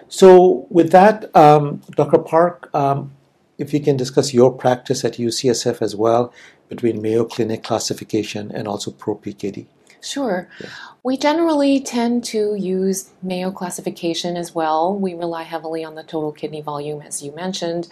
So 0.09 0.67
with 0.71 0.93
that, 0.93 1.35
um, 1.37 1.83
Dr. 1.97 2.19
Park, 2.19 2.71
um, 2.75 3.13
if 3.59 3.73
you 3.73 3.81
can 3.81 3.97
discuss 3.97 4.35
your 4.35 4.53
practice 4.53 5.05
at 5.05 5.15
UCSF 5.15 5.81
as 5.81 5.95
well 5.97 6.33
between 6.69 7.01
Mayo 7.01 7.25
Clinic 7.25 7.63
classification 7.63 8.51
and 8.53 8.67
also 8.67 8.91
ProPKD. 8.91 9.67
Sure. 10.01 10.49
Yeah. 10.61 10.69
We 11.03 11.17
generally 11.17 11.81
tend 11.81 12.25
to 12.25 12.55
use 12.55 13.11
Mayo 13.23 13.51
classification 13.51 14.37
as 14.37 14.55
well. 14.55 14.95
We 14.95 15.15
rely 15.15 15.45
heavily 15.45 15.85
on 15.85 15.95
the 15.95 16.03
total 16.03 16.33
kidney 16.33 16.61
volume, 16.61 17.01
as 17.03 17.23
you 17.23 17.35
mentioned. 17.35 17.89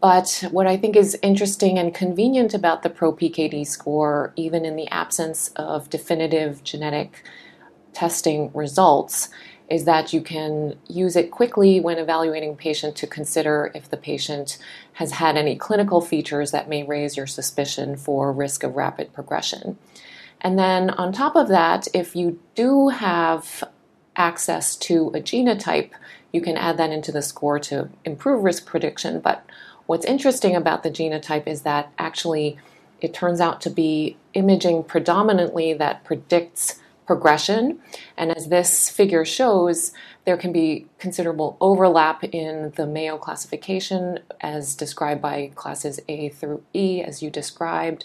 But 0.00 0.44
what 0.50 0.66
I 0.66 0.76
think 0.76 0.96
is 0.96 1.16
interesting 1.22 1.78
and 1.78 1.94
convenient 1.94 2.54
about 2.54 2.82
the 2.82 2.90
ProPKD 2.90 3.66
score, 3.66 4.32
even 4.34 4.64
in 4.64 4.76
the 4.76 4.88
absence 4.88 5.48
of 5.54 5.90
definitive 5.90 6.64
genetic 6.64 7.22
testing 7.92 8.50
results, 8.52 9.28
is 9.72 9.84
that 9.86 10.12
you 10.12 10.20
can 10.20 10.76
use 10.86 11.16
it 11.16 11.30
quickly 11.30 11.80
when 11.80 11.96
evaluating 11.96 12.52
a 12.52 12.56
patient 12.56 12.94
to 12.94 13.06
consider 13.06 13.72
if 13.74 13.88
the 13.88 13.96
patient 13.96 14.58
has 14.92 15.12
had 15.12 15.34
any 15.34 15.56
clinical 15.56 16.02
features 16.02 16.50
that 16.50 16.68
may 16.68 16.82
raise 16.82 17.16
your 17.16 17.26
suspicion 17.26 17.96
for 17.96 18.30
risk 18.30 18.62
of 18.62 18.76
rapid 18.76 19.10
progression. 19.14 19.78
And 20.42 20.58
then 20.58 20.90
on 20.90 21.10
top 21.10 21.36
of 21.36 21.48
that, 21.48 21.88
if 21.94 22.14
you 22.14 22.38
do 22.54 22.90
have 22.90 23.64
access 24.14 24.76
to 24.76 25.08
a 25.14 25.20
genotype, 25.20 25.92
you 26.32 26.42
can 26.42 26.58
add 26.58 26.76
that 26.76 26.90
into 26.90 27.10
the 27.10 27.22
score 27.22 27.58
to 27.60 27.88
improve 28.04 28.44
risk 28.44 28.66
prediction. 28.66 29.20
But 29.20 29.42
what's 29.86 30.04
interesting 30.04 30.54
about 30.54 30.82
the 30.82 30.90
genotype 30.90 31.46
is 31.46 31.62
that 31.62 31.90
actually 31.98 32.58
it 33.00 33.14
turns 33.14 33.40
out 33.40 33.62
to 33.62 33.70
be 33.70 34.18
imaging 34.34 34.84
predominantly 34.84 35.72
that 35.72 36.04
predicts 36.04 36.78
progression. 37.06 37.80
And 38.16 38.36
as 38.36 38.48
this 38.48 38.88
figure 38.88 39.24
shows, 39.24 39.92
there 40.24 40.36
can 40.36 40.52
be 40.52 40.86
considerable 40.98 41.56
overlap 41.60 42.22
in 42.24 42.72
the 42.76 42.86
Mayo 42.86 43.18
classification 43.18 44.20
as 44.40 44.74
described 44.74 45.20
by 45.20 45.50
classes 45.54 46.00
A 46.08 46.28
through 46.28 46.62
E, 46.74 47.02
as 47.02 47.22
you 47.22 47.30
described, 47.30 48.04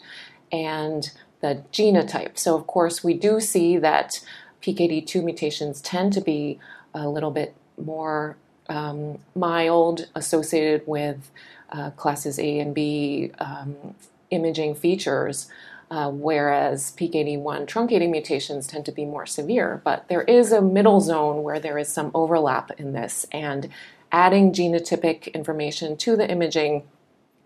and 0.51 1.11
the 1.41 1.63
genotype. 1.71 2.37
So, 2.37 2.55
of 2.55 2.65
course, 2.65 3.03
we 3.03 3.13
do 3.13 3.39
see 3.39 3.77
that 3.77 4.19
PKD2 4.61 5.23
mutations 5.23 5.81
tend 5.81 6.13
to 6.13 6.21
be 6.21 6.59
a 6.93 7.07
little 7.07 7.31
bit 7.31 7.55
more 7.77 8.37
um, 8.69 9.19
mild, 9.35 10.09
associated 10.15 10.85
with 10.87 11.31
uh, 11.69 11.91
classes 11.91 12.39
A 12.39 12.59
and 12.59 12.73
B 12.73 13.31
um, 13.39 13.95
imaging 14.31 14.75
features. 14.75 15.47
Uh, 15.89 16.11
whereas 16.11 16.91
PKD1 16.97 17.65
truncating 17.65 18.11
mutations 18.11 18.67
tend 18.67 18.85
to 18.85 18.91
be 18.91 19.05
more 19.05 19.25
severe. 19.25 19.81
But 19.85 20.09
there 20.09 20.23
is 20.23 20.51
a 20.51 20.61
middle 20.61 20.99
zone 20.99 21.43
where 21.43 21.61
there 21.61 21.77
is 21.77 21.87
some 21.87 22.11
overlap 22.13 22.71
in 22.77 22.91
this, 22.91 23.25
and 23.31 23.69
adding 24.11 24.51
genotypic 24.51 25.33
information 25.33 25.95
to 25.97 26.17
the 26.17 26.29
imaging 26.29 26.83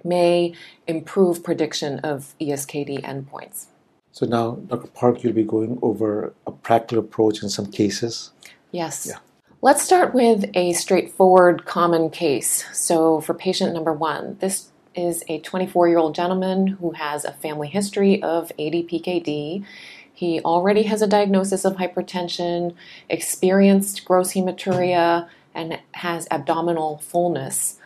may 0.03 0.53
improve 0.88 1.43
prediction 1.43 2.00
of 2.00 2.33
ESKD 2.41 3.03
endpoints. 3.03 3.67
So 4.12 4.25
now, 4.25 4.55
Dr. 4.67 4.88
Park, 4.88 5.24
you'll 5.24 5.33
be 5.33 5.43
going 5.43 5.79
over 5.81 6.33
a 6.45 6.51
practical 6.51 7.03
approach 7.03 7.43
in 7.43 7.50
some 7.50 7.67
cases. 7.67 8.31
Yes. 8.71 9.07
Yeah. 9.07 9.19
Let's 9.62 9.83
start 9.83 10.13
with 10.13 10.50
a 10.55 10.74
straightforward 10.74 11.65
common 11.65 12.10
case. 12.10 12.65
So, 12.74 13.21
for 13.21 13.36
patient 13.36 13.74
number 13.74 13.93
one, 13.93 14.38
this 14.39 14.71
is 14.95 15.24
a 15.27 15.39
24 15.39 15.88
year 15.88 15.98
old 15.98 16.15
gentleman 16.15 16.67
who 16.67 16.91
has 16.91 17.25
a 17.25 17.33
family 17.33 17.67
history 17.67 18.21
of 18.21 18.51
ADPKD. 18.60 19.65
He 20.13 20.39
already 20.41 20.83
has 20.83 21.01
a 21.01 21.07
diagnosis 21.07 21.65
of 21.65 21.77
hypertension, 21.77 22.75
experienced 23.10 24.05
gross 24.05 24.33
hematuria, 24.33 25.27
and 25.55 25.79
has 25.93 26.27
abdominal 26.29 26.98
fullness 27.00 27.79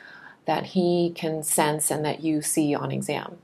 that 0.46 0.68
he 0.68 1.12
can 1.16 1.44
sense 1.44 1.90
and 1.90 2.06
that 2.06 2.24
you 2.24 2.42
see 2.42 2.76
on 2.76 2.92
exam. 2.92 3.38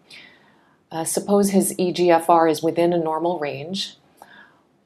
Uh, 0.91 1.03
suppose 1.03 1.51
his 1.51 1.73
EGFR 1.77 2.51
is 2.51 2.61
within 2.61 2.93
a 2.93 2.97
normal 2.97 3.39
range. 3.39 3.95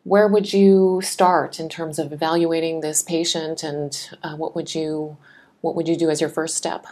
Where 0.03 0.27
would 0.27 0.53
you 0.53 1.01
start 1.03 1.60
in 1.60 1.67
terms 1.67 1.98
of 1.98 2.13
evaluating 2.13 2.82
this 2.82 3.01
patient, 3.01 3.63
and 3.63 4.10
uh, 4.22 4.36
what 4.36 4.55
would 4.55 4.75
you 4.75 5.17
what 5.62 5.75
would 5.75 5.88
you 5.88 5.98
do 5.98 6.12
as 6.12 6.22
your 6.22 6.29
first 6.29 6.55
step? 6.55 6.86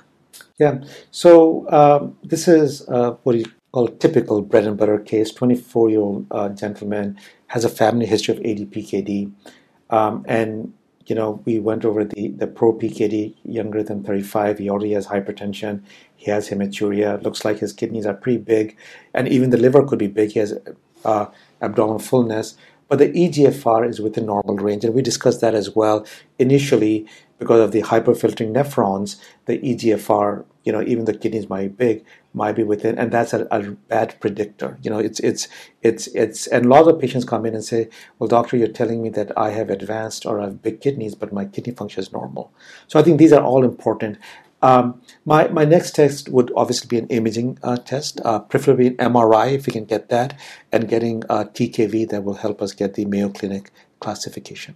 Yeah. 0.59 0.83
So 1.11 1.69
um, 1.71 2.17
this 2.23 2.47
is 2.47 2.87
uh, 2.89 3.11
what 3.23 3.35
you 3.35 3.45
call 3.71 3.87
typical 3.87 4.41
bread 4.41 4.65
and 4.65 4.77
butter 4.77 4.99
case. 4.99 5.31
24 5.31 5.89
year 5.89 5.99
old 5.99 6.27
uh, 6.31 6.49
gentleman 6.49 7.17
has 7.47 7.65
a 7.65 7.69
family 7.69 8.05
history 8.05 8.35
of 8.35 8.41
ADPKD. 8.41 9.31
Um, 9.89 10.25
and, 10.27 10.73
you 11.05 11.15
know, 11.15 11.41
we 11.45 11.59
went 11.59 11.83
over 11.85 12.05
the, 12.05 12.29
the 12.29 12.47
pro 12.47 12.73
PKD, 12.73 13.35
younger 13.43 13.83
than 13.83 14.03
35. 14.03 14.59
He 14.59 14.69
already 14.69 14.93
has 14.93 15.07
hypertension. 15.07 15.83
He 16.15 16.31
has 16.31 16.49
hematuria. 16.49 17.21
Looks 17.21 17.43
like 17.43 17.59
his 17.59 17.73
kidneys 17.73 18.05
are 18.05 18.13
pretty 18.13 18.37
big. 18.37 18.77
And 19.13 19.27
even 19.27 19.49
the 19.49 19.57
liver 19.57 19.85
could 19.85 19.99
be 19.99 20.07
big. 20.07 20.31
He 20.31 20.39
has 20.39 20.57
uh, 21.03 21.25
abdominal 21.61 21.99
fullness. 21.99 22.55
But 22.87 22.99
the 22.99 23.09
EGFR 23.09 23.89
is 23.89 23.99
within 23.99 24.27
normal 24.27 24.55
range. 24.57 24.83
And 24.85 24.93
we 24.93 25.01
discussed 25.01 25.41
that 25.41 25.55
as 25.55 25.75
well. 25.75 26.05
Initially, 26.37 27.07
because 27.39 27.59
of 27.59 27.71
the 27.71 27.81
hyperfiltering 27.81 28.53
nephrons, 28.53 29.17
the 29.45 29.59
EGFR, 29.59 30.45
you 30.63 30.71
know, 30.71 30.81
even 30.81 31.05
the 31.05 31.13
kidneys 31.13 31.49
might 31.49 31.77
be 31.77 31.85
big, 31.85 32.05
might 32.33 32.55
be 32.55 32.63
within, 32.63 32.97
and 32.97 33.11
that's 33.11 33.33
a, 33.33 33.47
a, 33.51 33.61
bad 33.61 34.15
predictor. 34.19 34.77
You 34.81 34.89
know, 34.89 34.99
it's 34.99 35.19
it's 35.19 35.47
it's 35.81 36.07
it's, 36.07 36.47
and 36.47 36.65
a 36.65 36.69
lot 36.69 36.87
of 36.87 36.99
patients 36.99 37.25
come 37.25 37.45
in 37.45 37.53
and 37.53 37.63
say, 37.63 37.89
"Well, 38.17 38.27
doctor, 38.27 38.55
you're 38.55 38.67
telling 38.67 39.01
me 39.01 39.09
that 39.09 39.37
I 39.37 39.49
have 39.51 39.69
advanced 39.69 40.25
or 40.25 40.39
I 40.39 40.45
have 40.45 40.61
big 40.61 40.79
kidneys, 40.79 41.15
but 41.15 41.33
my 41.33 41.45
kidney 41.45 41.73
function 41.73 42.01
is 42.01 42.13
normal." 42.13 42.51
So 42.87 42.99
I 42.99 43.03
think 43.03 43.19
these 43.19 43.33
are 43.33 43.43
all 43.43 43.63
important. 43.63 44.17
Um, 44.61 45.01
my 45.25 45.49
my 45.49 45.65
next 45.65 45.95
test 45.95 46.29
would 46.29 46.51
obviously 46.55 46.87
be 46.87 46.97
an 46.97 47.07
imaging 47.07 47.59
uh, 47.61 47.75
test, 47.75 48.21
uh, 48.23 48.39
preferably 48.39 48.87
an 48.87 48.95
MRI 48.97 49.53
if 49.53 49.67
we 49.67 49.73
can 49.73 49.85
get 49.85 50.07
that, 50.09 50.39
and 50.71 50.87
getting 50.87 51.23
a 51.23 51.43
TKV 51.43 52.09
that 52.09 52.23
will 52.23 52.35
help 52.35 52.61
us 52.61 52.71
get 52.71 52.93
the 52.93 53.03
Mayo 53.05 53.29
Clinic 53.29 53.71
classification. 53.99 54.75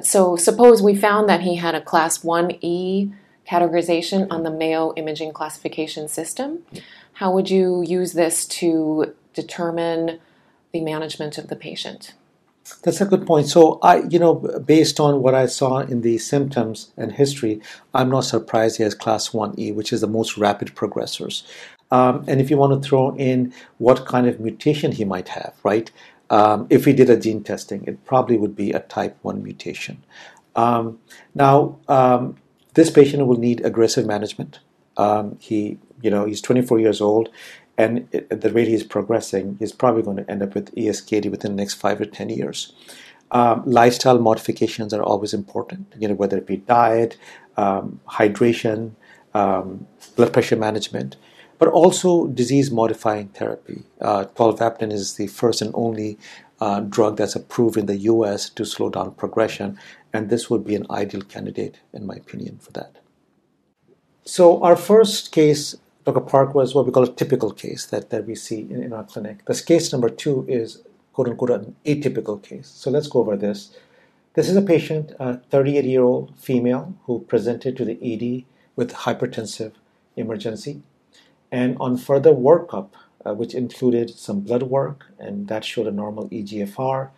So 0.00 0.36
suppose 0.36 0.82
we 0.82 0.94
found 0.94 1.28
that 1.28 1.42
he 1.42 1.56
had 1.56 1.74
a 1.74 1.80
class 1.80 2.18
1E 2.18 3.12
categorization 3.46 4.26
on 4.30 4.42
the 4.42 4.50
Mayo 4.50 4.94
imaging 4.96 5.32
classification 5.32 6.08
system. 6.08 6.60
How 7.14 7.32
would 7.32 7.50
you 7.50 7.82
use 7.82 8.14
this 8.14 8.46
to 8.46 9.14
determine 9.34 10.20
the 10.72 10.80
management 10.80 11.38
of 11.38 11.48
the 11.48 11.56
patient? 11.56 12.14
That's 12.84 13.00
a 13.00 13.04
good 13.04 13.26
point. 13.26 13.48
So 13.48 13.78
I, 13.82 14.02
you 14.08 14.18
know, 14.18 14.34
based 14.34 15.00
on 15.00 15.20
what 15.20 15.34
I 15.34 15.46
saw 15.46 15.78
in 15.80 16.02
the 16.02 16.18
symptoms 16.18 16.92
and 16.96 17.12
history, 17.12 17.60
I'm 17.92 18.08
not 18.08 18.20
surprised 18.20 18.76
he 18.76 18.84
has 18.84 18.94
class 18.94 19.30
1E, 19.30 19.74
which 19.74 19.92
is 19.92 20.00
the 20.00 20.06
most 20.06 20.38
rapid 20.38 20.74
progressors. 20.74 21.42
Um, 21.90 22.24
and 22.26 22.40
if 22.40 22.50
you 22.50 22.56
want 22.56 22.80
to 22.80 22.88
throw 22.88 23.14
in 23.16 23.52
what 23.78 24.06
kind 24.06 24.26
of 24.26 24.40
mutation 24.40 24.92
he 24.92 25.04
might 25.04 25.28
have, 25.28 25.54
right? 25.62 25.90
Um, 26.32 26.66
if 26.70 26.86
we 26.86 26.94
did 26.94 27.10
a 27.10 27.16
gene 27.18 27.44
testing, 27.44 27.84
it 27.84 28.04
probably 28.06 28.38
would 28.38 28.56
be 28.56 28.72
a 28.72 28.80
type 28.80 29.18
1 29.20 29.42
mutation. 29.42 30.02
Um, 30.56 30.98
now, 31.34 31.78
um, 31.88 32.36
this 32.72 32.90
patient 32.90 33.26
will 33.26 33.38
need 33.38 33.62
aggressive 33.64 34.06
management. 34.06 34.60
Um, 34.96 35.36
he, 35.40 35.78
you 36.00 36.10
know, 36.10 36.24
he's 36.24 36.40
24 36.40 36.80
years 36.80 37.02
old, 37.02 37.28
and 37.76 38.08
at 38.14 38.40
the 38.40 38.50
rate 38.50 38.68
he's 38.68 38.82
progressing, 38.82 39.56
he's 39.58 39.72
probably 39.72 40.02
going 40.02 40.16
to 40.16 40.30
end 40.30 40.42
up 40.42 40.54
with 40.54 40.74
ESKD 40.74 41.30
within 41.30 41.52
the 41.52 41.62
next 41.62 41.74
five 41.74 41.98
to 41.98 42.06
10 42.06 42.30
years. 42.30 42.72
Um, 43.30 43.62
lifestyle 43.66 44.18
modifications 44.18 44.94
are 44.94 45.02
always 45.02 45.34
important, 45.34 45.92
you 45.98 46.08
know, 46.08 46.14
whether 46.14 46.38
it 46.38 46.46
be 46.46 46.56
diet, 46.56 47.18
um, 47.58 48.00
hydration, 48.08 48.92
blood 49.32 50.32
pressure 50.32 50.56
management, 50.56 51.16
but 51.62 51.68
also 51.68 52.26
disease 52.26 52.72
modifying 52.72 53.28
therapy. 53.28 53.84
Uh, 54.00 54.24
is 54.80 55.14
the 55.14 55.28
first 55.28 55.62
and 55.62 55.70
only 55.74 56.18
uh, 56.60 56.80
drug 56.80 57.16
that's 57.16 57.36
approved 57.36 57.76
in 57.76 57.86
the 57.86 57.98
US 57.98 58.50
to 58.50 58.64
slow 58.64 58.90
down 58.90 59.12
progression, 59.12 59.78
and 60.12 60.28
this 60.28 60.50
would 60.50 60.64
be 60.64 60.74
an 60.74 60.84
ideal 60.90 61.20
candidate, 61.20 61.76
in 61.92 62.04
my 62.04 62.16
opinion, 62.16 62.58
for 62.58 62.72
that. 62.72 62.98
So, 64.24 64.60
our 64.64 64.74
first 64.74 65.30
case, 65.30 65.76
Dr. 66.04 66.22
Park, 66.22 66.52
was 66.52 66.74
what 66.74 66.84
we 66.84 66.90
call 66.90 67.04
a 67.04 67.12
typical 67.22 67.52
case 67.52 67.86
that, 67.86 68.10
that 68.10 68.26
we 68.26 68.34
see 68.34 68.62
in, 68.62 68.82
in 68.82 68.92
our 68.92 69.04
clinic. 69.04 69.44
This 69.44 69.60
case 69.60 69.92
number 69.92 70.08
two 70.08 70.44
is 70.48 70.82
quote 71.12 71.28
unquote 71.28 71.50
an 71.50 71.76
atypical 71.86 72.42
case. 72.42 72.66
So, 72.66 72.90
let's 72.90 73.06
go 73.06 73.20
over 73.20 73.36
this. 73.36 73.76
This 74.34 74.48
is 74.48 74.56
a 74.56 74.62
patient, 74.62 75.12
a 75.20 75.36
38 75.36 75.84
year 75.84 76.02
old 76.02 76.36
female, 76.36 76.92
who 77.04 77.20
presented 77.20 77.76
to 77.76 77.84
the 77.84 77.98
ED 78.02 78.46
with 78.74 78.92
hypertensive 79.06 79.74
emergency. 80.16 80.82
And 81.52 81.76
on 81.78 81.96
further 81.98 82.32
workup, 82.32 82.88
uh, 83.24 83.34
which 83.34 83.54
included 83.54 84.10
some 84.10 84.40
blood 84.40 84.64
work, 84.64 85.06
and 85.18 85.46
that 85.48 85.64
showed 85.64 85.86
a 85.86 85.92
normal 85.92 86.28
EGFR. 86.30 87.10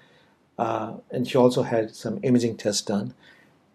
Uh, 0.59 0.95
and 1.11 1.27
she 1.27 1.39
also 1.39 1.63
had 1.63 1.95
some 1.95 2.21
imaging 2.23 2.57
tests 2.57 2.83
done. 2.83 3.15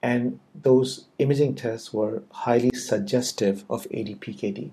And 0.04 0.39
those 0.54 1.06
imaging 1.18 1.56
tests 1.56 1.94
were 1.94 2.24
highly 2.32 2.72
suggestive 2.74 3.66
of 3.70 3.88
ADPKD. 3.89 4.72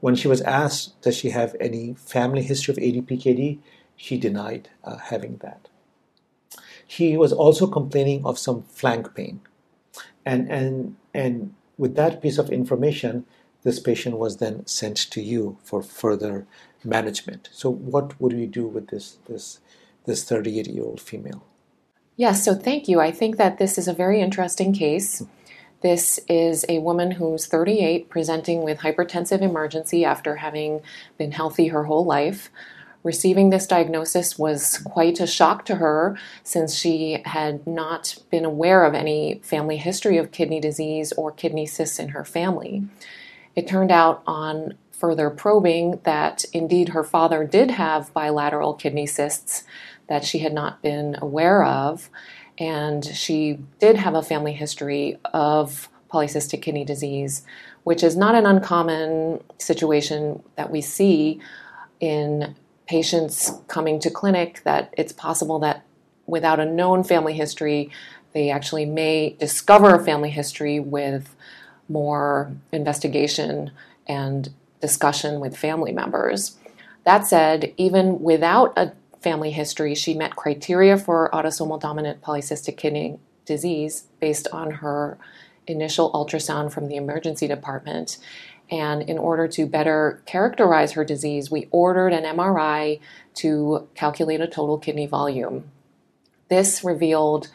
When 0.00 0.14
she 0.14 0.28
was 0.28 0.40
asked, 0.42 1.00
does 1.02 1.16
she 1.16 1.30
have 1.30 1.54
any 1.60 1.94
family 1.94 2.42
history 2.42 2.72
of 2.72 2.78
ADPKD, 2.78 3.58
she 3.96 4.16
denied 4.16 4.70
uh, 4.84 4.96
having 4.96 5.38
that. 5.38 5.68
She 6.86 7.16
was 7.16 7.32
also 7.32 7.66
complaining 7.66 8.24
of 8.24 8.38
some 8.38 8.62
flank 8.62 9.14
pain. 9.14 9.40
And, 10.24 10.50
and, 10.50 10.96
and 11.12 11.54
with 11.76 11.96
that 11.96 12.22
piece 12.22 12.38
of 12.38 12.50
information, 12.50 13.26
this 13.68 13.78
patient 13.78 14.16
was 14.16 14.38
then 14.38 14.66
sent 14.66 14.96
to 14.96 15.20
you 15.20 15.58
for 15.62 15.82
further 15.82 16.46
management. 16.82 17.50
So, 17.52 17.68
what 17.68 18.18
would 18.18 18.32
you 18.32 18.46
do 18.46 18.66
with 18.66 18.88
this 18.88 19.18
this 19.28 19.60
this 20.06 20.24
38 20.24 20.68
year 20.68 20.84
old 20.84 21.02
female? 21.02 21.44
Yes, 22.16 22.42
so 22.42 22.54
thank 22.54 22.88
you. 22.88 22.98
I 22.98 23.10
think 23.10 23.36
that 23.36 23.58
this 23.58 23.76
is 23.76 23.86
a 23.86 23.92
very 23.92 24.22
interesting 24.22 24.72
case. 24.72 25.18
Hmm. 25.18 25.26
This 25.82 26.18
is 26.28 26.64
a 26.68 26.78
woman 26.78 27.10
who's 27.12 27.46
38 27.46 28.08
presenting 28.08 28.62
with 28.62 28.78
hypertensive 28.78 29.42
emergency 29.42 30.02
after 30.02 30.36
having 30.36 30.80
been 31.18 31.32
healthy 31.32 31.68
her 31.68 31.84
whole 31.84 32.06
life. 32.06 32.50
Receiving 33.04 33.50
this 33.50 33.66
diagnosis 33.66 34.38
was 34.38 34.78
quite 34.78 35.20
a 35.20 35.26
shock 35.26 35.66
to 35.66 35.76
her 35.76 36.18
since 36.42 36.74
she 36.74 37.22
had 37.26 37.66
not 37.66 38.16
been 38.30 38.46
aware 38.46 38.84
of 38.84 38.94
any 38.94 39.40
family 39.44 39.76
history 39.76 40.16
of 40.16 40.32
kidney 40.32 40.58
disease 40.58 41.12
or 41.12 41.30
kidney 41.30 41.66
cysts 41.66 41.98
in 41.98 42.08
her 42.08 42.24
family. 42.24 42.88
It 43.58 43.66
turned 43.66 43.90
out 43.90 44.22
on 44.24 44.74
further 44.92 45.30
probing 45.30 45.98
that 46.04 46.44
indeed 46.52 46.90
her 46.90 47.02
father 47.02 47.42
did 47.42 47.72
have 47.72 48.14
bilateral 48.14 48.72
kidney 48.72 49.04
cysts 49.04 49.64
that 50.08 50.24
she 50.24 50.38
had 50.38 50.52
not 50.52 50.80
been 50.80 51.16
aware 51.20 51.64
of, 51.64 52.08
and 52.56 53.04
she 53.04 53.58
did 53.80 53.96
have 53.96 54.14
a 54.14 54.22
family 54.22 54.52
history 54.52 55.18
of 55.24 55.88
polycystic 56.08 56.62
kidney 56.62 56.84
disease, 56.84 57.42
which 57.82 58.04
is 58.04 58.16
not 58.16 58.36
an 58.36 58.46
uncommon 58.46 59.42
situation 59.58 60.40
that 60.54 60.70
we 60.70 60.80
see 60.80 61.40
in 61.98 62.54
patients 62.86 63.54
coming 63.66 63.98
to 63.98 64.08
clinic 64.08 64.62
that 64.62 64.94
it's 64.96 65.12
possible 65.12 65.58
that 65.58 65.84
without 66.26 66.60
a 66.60 66.64
known 66.64 67.02
family 67.02 67.34
history, 67.34 67.90
they 68.34 68.50
actually 68.50 68.86
may 68.86 69.34
discover 69.40 69.96
a 69.96 70.04
family 70.04 70.30
history 70.30 70.78
with 70.78 71.34
more 71.88 72.52
investigation 72.72 73.70
and 74.06 74.50
discussion 74.80 75.40
with 75.40 75.56
family 75.56 75.92
members. 75.92 76.56
That 77.04 77.26
said, 77.26 77.72
even 77.76 78.20
without 78.20 78.76
a 78.76 78.92
family 79.20 79.50
history, 79.50 79.94
she 79.94 80.14
met 80.14 80.36
criteria 80.36 80.96
for 80.96 81.30
autosomal 81.32 81.80
dominant 81.80 82.22
polycystic 82.22 82.76
kidney 82.76 83.18
disease 83.44 84.04
based 84.20 84.46
on 84.52 84.70
her 84.70 85.18
initial 85.66 86.12
ultrasound 86.12 86.72
from 86.72 86.88
the 86.88 86.96
emergency 86.96 87.46
department. 87.46 88.18
And 88.70 89.02
in 89.02 89.18
order 89.18 89.48
to 89.48 89.66
better 89.66 90.22
characterize 90.26 90.92
her 90.92 91.04
disease, 91.04 91.50
we 91.50 91.68
ordered 91.70 92.12
an 92.12 92.24
MRI 92.24 93.00
to 93.36 93.88
calculate 93.94 94.40
a 94.40 94.46
total 94.46 94.78
kidney 94.78 95.06
volume. 95.06 95.70
This 96.48 96.84
revealed 96.84 97.48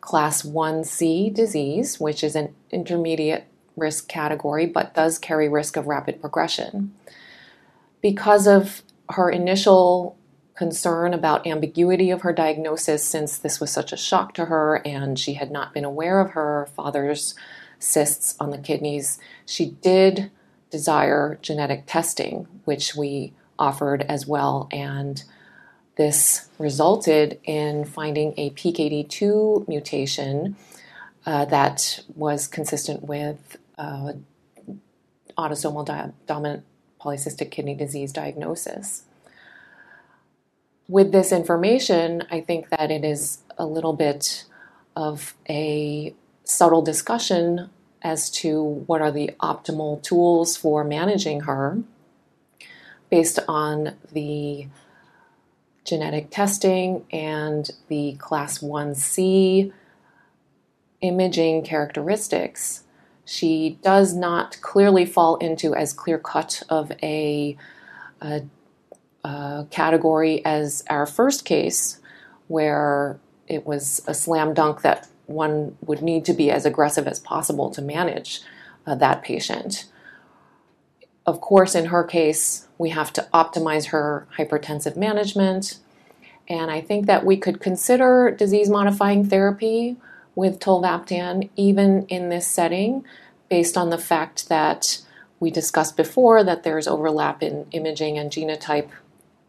class 0.00 0.42
1C 0.42 1.32
disease, 1.32 2.00
which 2.00 2.24
is 2.24 2.36
an 2.36 2.54
intermediate 2.70 3.46
risk 3.76 4.08
category 4.08 4.66
but 4.66 4.94
does 4.94 5.18
carry 5.18 5.48
risk 5.48 5.76
of 5.76 5.86
rapid 5.86 6.20
progression. 6.20 6.94
Because 8.00 8.46
of 8.46 8.82
her 9.10 9.30
initial 9.30 10.16
concern 10.54 11.12
about 11.12 11.46
ambiguity 11.46 12.10
of 12.10 12.22
her 12.22 12.32
diagnosis 12.32 13.04
since 13.04 13.36
this 13.38 13.60
was 13.60 13.70
such 13.70 13.92
a 13.92 13.96
shock 13.96 14.34
to 14.34 14.46
her 14.46 14.80
and 14.86 15.18
she 15.18 15.34
had 15.34 15.50
not 15.50 15.74
been 15.74 15.84
aware 15.84 16.20
of 16.20 16.30
her 16.30 16.68
father's 16.76 17.34
cysts 17.78 18.36
on 18.38 18.50
the 18.50 18.58
kidneys, 18.58 19.18
she 19.44 19.70
did 19.82 20.30
desire 20.70 21.38
genetic 21.42 21.84
testing, 21.86 22.46
which 22.64 22.94
we 22.94 23.32
offered 23.58 24.02
as 24.02 24.26
well. 24.26 24.68
And 24.72 25.22
this 25.96 26.48
resulted 26.58 27.38
in 27.44 27.84
finding 27.84 28.34
a 28.36 28.50
PKD2 28.50 29.68
mutation 29.68 30.56
uh, 31.26 31.44
that 31.46 32.00
was 32.16 32.46
consistent 32.46 33.04
with 33.04 33.56
uh, 33.78 34.12
autosomal 35.36 35.84
di- 35.84 36.12
dominant 36.26 36.64
polycystic 37.00 37.50
kidney 37.50 37.74
disease 37.74 38.12
diagnosis. 38.12 39.04
With 40.88 41.12
this 41.12 41.32
information, 41.32 42.24
I 42.30 42.40
think 42.40 42.68
that 42.70 42.90
it 42.90 43.04
is 43.04 43.38
a 43.56 43.66
little 43.66 43.94
bit 43.94 44.44
of 44.96 45.34
a 45.48 46.14
subtle 46.44 46.82
discussion 46.82 47.70
as 48.02 48.30
to 48.30 48.62
what 48.62 49.00
are 49.00 49.10
the 49.10 49.30
optimal 49.40 50.02
tools 50.02 50.56
for 50.56 50.84
managing 50.84 51.40
her 51.40 51.78
based 53.10 53.38
on 53.48 53.96
the 54.12 54.66
genetic 55.84 56.30
testing 56.30 57.04
and 57.10 57.70
the 57.88 58.14
class 58.14 58.58
1C 58.58 59.72
imaging 61.00 61.62
characteristics 61.62 62.83
she 63.24 63.78
does 63.82 64.14
not 64.14 64.60
clearly 64.60 65.06
fall 65.06 65.36
into 65.36 65.74
as 65.74 65.92
clear 65.92 66.18
cut 66.18 66.62
of 66.68 66.92
a, 67.02 67.56
a, 68.20 68.42
a, 69.24 69.66
category 69.70 70.44
as 70.44 70.84
our 70.90 71.06
first 71.06 71.44
case, 71.44 72.00
where 72.48 73.18
it 73.48 73.66
was 73.66 74.02
a 74.06 74.14
slam 74.14 74.52
dunk 74.52 74.82
that 74.82 75.08
one 75.26 75.76
would 75.80 76.02
need 76.02 76.24
to 76.26 76.34
be 76.34 76.50
as 76.50 76.66
aggressive 76.66 77.06
as 77.06 77.18
possible 77.18 77.70
to 77.70 77.80
manage 77.80 78.42
uh, 78.86 78.94
that 78.94 79.22
patient. 79.22 79.86
Of 81.26 81.40
course, 81.40 81.74
in 81.74 81.86
her 81.86 82.04
case, 82.04 82.68
we 82.76 82.90
have 82.90 83.12
to 83.14 83.26
optimize 83.32 83.86
her 83.86 84.26
hypertensive 84.36 84.96
management. 84.96 85.78
And 86.48 86.70
I 86.70 86.82
think 86.82 87.06
that 87.06 87.24
we 87.24 87.38
could 87.38 87.60
consider 87.60 88.30
disease 88.30 88.68
modifying 88.68 89.26
therapy 89.26 89.96
with 90.34 90.58
tolvaptan 90.58 91.48
even 91.56 92.06
in 92.06 92.28
this 92.28 92.46
setting 92.46 93.04
based 93.48 93.76
on 93.76 93.90
the 93.90 93.98
fact 93.98 94.48
that 94.48 95.00
we 95.40 95.50
discussed 95.50 95.96
before 95.96 96.42
that 96.42 96.62
there's 96.62 96.88
overlap 96.88 97.42
in 97.42 97.66
imaging 97.72 98.18
and 98.18 98.30
genotype 98.30 98.88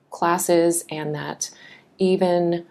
classes 0.09 0.83
and 0.89 1.15
that 1.15 1.49
even 1.97 2.65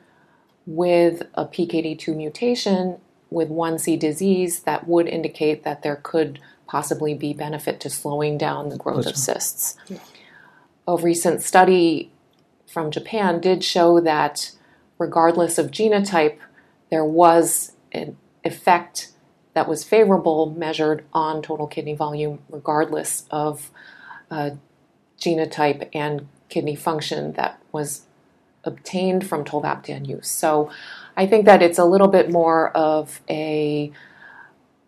with 0.66 1.22
a 1.34 1.44
PKD2 1.44 2.16
mutation 2.16 2.98
with 3.30 3.50
1C 3.50 3.98
disease 3.98 4.60
that 4.60 4.86
would 4.88 5.06
indicate 5.06 5.64
that 5.64 5.82
there 5.82 5.96
could 6.02 6.40
possibly 6.66 7.14
be 7.14 7.32
benefit 7.32 7.80
to 7.80 7.90
slowing 7.90 8.38
down 8.38 8.68
the 8.68 8.76
growth 8.76 9.06
of 9.06 9.16
cysts. 9.16 9.76
Yeah. 9.88 9.98
A 10.86 10.96
recent 10.96 11.42
study 11.42 12.10
from 12.66 12.90
Japan 12.90 13.40
did 13.40 13.62
show 13.62 14.00
that 14.00 14.52
regardless 14.98 15.58
of 15.58 15.70
genotype, 15.70 16.38
there 16.90 17.04
was 17.04 17.70
an 17.70 17.73
effect 18.44 19.12
that 19.54 19.68
was 19.68 19.84
favorable 19.84 20.50
measured 20.50 21.04
on 21.12 21.42
total 21.42 21.66
kidney 21.66 21.94
volume, 21.94 22.40
regardless 22.50 23.24
of 23.30 23.70
uh, 24.30 24.50
genotype 25.18 25.88
and 25.94 26.28
kidney 26.48 26.76
function, 26.76 27.32
that 27.32 27.60
was 27.72 28.02
obtained 28.64 29.26
from 29.26 29.44
tolvaptan 29.44 30.06
use. 30.08 30.28
So 30.28 30.70
I 31.16 31.26
think 31.26 31.46
that 31.46 31.62
it's 31.62 31.78
a 31.78 31.84
little 31.84 32.08
bit 32.08 32.30
more 32.30 32.70
of 32.70 33.20
a 33.28 33.92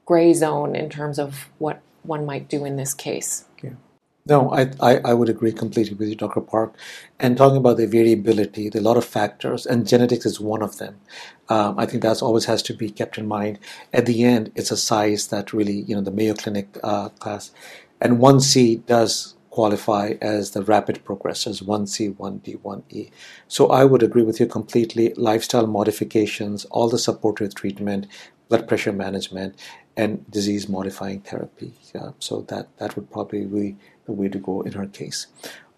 gray 0.05 0.33
zone 0.35 0.77
in 0.77 0.89
terms 0.89 1.19
of 1.19 1.49
what 1.59 1.81
one 2.03 2.25
might 2.25 2.49
do 2.49 2.65
in 2.65 2.77
this 2.77 2.95
case. 2.95 3.46
No, 4.29 4.51
I, 4.51 4.73
I, 4.81 4.99
I, 5.05 5.15
would 5.15 5.29
agree 5.29 5.53
completely 5.53 5.95
with 5.95 6.09
you, 6.09 6.17
Dr. 6.17 6.41
Park. 6.41 6.75
And 7.21 7.37
talking 7.37 7.59
about 7.59 7.77
the 7.77 7.87
variability, 7.87 8.69
there 8.69 8.81
are 8.81 8.85
a 8.85 8.89
lot 8.89 8.97
of 8.97 9.05
factors, 9.05 9.65
and 9.67 9.87
genetics 9.87 10.27
is 10.27 10.41
one 10.41 10.63
of 10.63 10.79
them. 10.79 10.97
Um, 11.49 11.79
I 11.79 11.87
think 11.87 12.03
that 12.03 12.23
always 12.23 12.47
has 12.47 12.61
to 12.63 12.75
be 12.75 12.91
kept 12.91 13.19
in 13.19 13.29
mind. 13.29 13.61
At 13.93 14.07
the 14.07 14.25
end, 14.25 14.51
it's 14.57 14.73
a 14.73 14.77
size 14.77 15.29
that 15.29 15.53
really, 15.53 15.83
you 15.83 15.95
know, 15.95 16.01
the 16.01 16.11
Mayo 16.11 16.35
Clinic 16.35 16.77
uh, 16.83 17.11
class, 17.11 17.53
and 18.01 18.19
1C 18.19 18.85
does 18.87 19.37
qualify 19.51 20.15
as 20.21 20.51
the 20.51 20.63
rapid 20.63 21.05
progressors 21.05 21.63
1C, 21.63 22.15
1D, 22.17 22.59
1E. 22.61 23.11
So 23.47 23.69
I 23.69 23.85
would 23.85 24.03
agree 24.03 24.25
with 24.25 24.41
you 24.41 24.47
completely. 24.47 25.15
Lifestyle 25.15 25.69
modifications, 25.69 26.65
all 26.67 26.89
the 26.89 26.99
supportive 26.99 27.55
treatment, 27.55 28.09
blood 28.49 28.67
pressure 28.67 28.93
management, 28.93 29.55
and 29.97 30.31
disease 30.31 30.69
modifying 30.69 31.21
therapy. 31.21 31.73
Yeah, 31.95 32.11
so 32.19 32.43
that, 32.49 32.77
that 32.79 32.97
would 32.97 33.11
probably 33.11 33.47
be 33.47 33.77
the 34.07 34.13
way 34.13 34.29
to 34.29 34.39
go 34.39 34.63
in 34.63 34.73
her 34.73 34.87
case. 34.87 35.27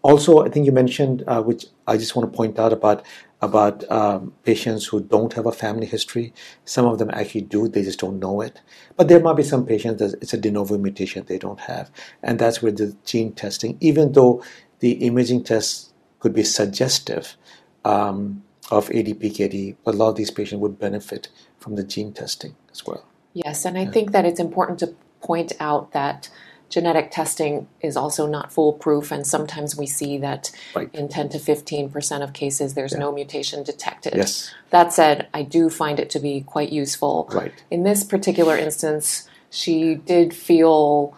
Also, 0.02 0.44
I 0.44 0.48
think 0.48 0.64
you 0.64 0.72
mentioned, 0.72 1.24
uh, 1.26 1.42
which 1.42 1.66
I 1.86 1.96
just 1.96 2.14
want 2.14 2.30
to 2.30 2.36
point 2.36 2.58
out 2.58 2.72
about 2.72 3.04
about 3.40 3.88
um, 3.90 4.32
patients 4.44 4.86
who 4.86 5.00
don't 5.00 5.32
have 5.32 5.46
a 5.46 5.52
family 5.52 5.86
history. 5.86 6.32
Some 6.64 6.86
of 6.86 6.98
them 6.98 7.10
actually 7.12 7.42
do; 7.42 7.68
they 7.68 7.82
just 7.82 7.98
don't 7.98 8.20
know 8.20 8.40
it. 8.40 8.60
But 8.96 9.08
there 9.08 9.20
might 9.20 9.36
be 9.36 9.42
some 9.42 9.66
patients 9.66 9.98
that 10.00 10.22
it's 10.22 10.32
a 10.32 10.38
de 10.38 10.50
novo 10.50 10.78
mutation 10.78 11.24
they 11.26 11.38
don't 11.38 11.60
have, 11.60 11.90
and 12.22 12.38
that's 12.38 12.62
where 12.62 12.72
the 12.72 12.96
gene 13.04 13.32
testing, 13.32 13.76
even 13.80 14.12
though 14.12 14.42
the 14.78 14.92
imaging 14.92 15.42
tests 15.42 15.92
could 16.20 16.32
be 16.32 16.44
suggestive 16.44 17.36
um, 17.84 18.42
of 18.70 18.88
ADPKD, 18.88 19.76
a 19.86 19.92
lot 19.92 20.10
of 20.10 20.16
these 20.16 20.30
patients 20.30 20.60
would 20.60 20.78
benefit 20.78 21.28
from 21.58 21.76
the 21.76 21.84
gene 21.84 22.12
testing 22.12 22.54
as 22.70 22.86
well. 22.86 23.04
Yes, 23.34 23.64
and 23.64 23.76
I 23.76 23.82
yeah. 23.82 23.90
think 23.90 24.12
that 24.12 24.24
it's 24.24 24.40
important 24.40 24.78
to 24.80 24.94
point 25.20 25.52
out 25.60 25.92
that 25.92 26.28
genetic 26.68 27.10
testing 27.10 27.68
is 27.80 27.96
also 27.96 28.26
not 28.26 28.52
foolproof, 28.52 29.10
and 29.10 29.26
sometimes 29.26 29.76
we 29.76 29.86
see 29.86 30.18
that 30.18 30.50
right. 30.74 30.90
in 30.92 31.08
10 31.08 31.30
to 31.30 31.38
15 31.38 31.90
percent 31.90 32.22
of 32.22 32.32
cases 32.32 32.74
there's 32.74 32.92
yeah. 32.92 32.98
no 32.98 33.12
mutation 33.12 33.62
detected. 33.62 34.14
Yes. 34.14 34.52
That 34.70 34.92
said, 34.92 35.28
I 35.32 35.42
do 35.42 35.70
find 35.70 35.98
it 35.98 36.10
to 36.10 36.20
be 36.20 36.42
quite 36.42 36.70
useful. 36.70 37.28
Right. 37.32 37.52
In 37.70 37.84
this 37.84 38.04
particular 38.04 38.56
instance, 38.56 39.28
she 39.50 39.94
did 39.94 40.34
feel 40.34 41.16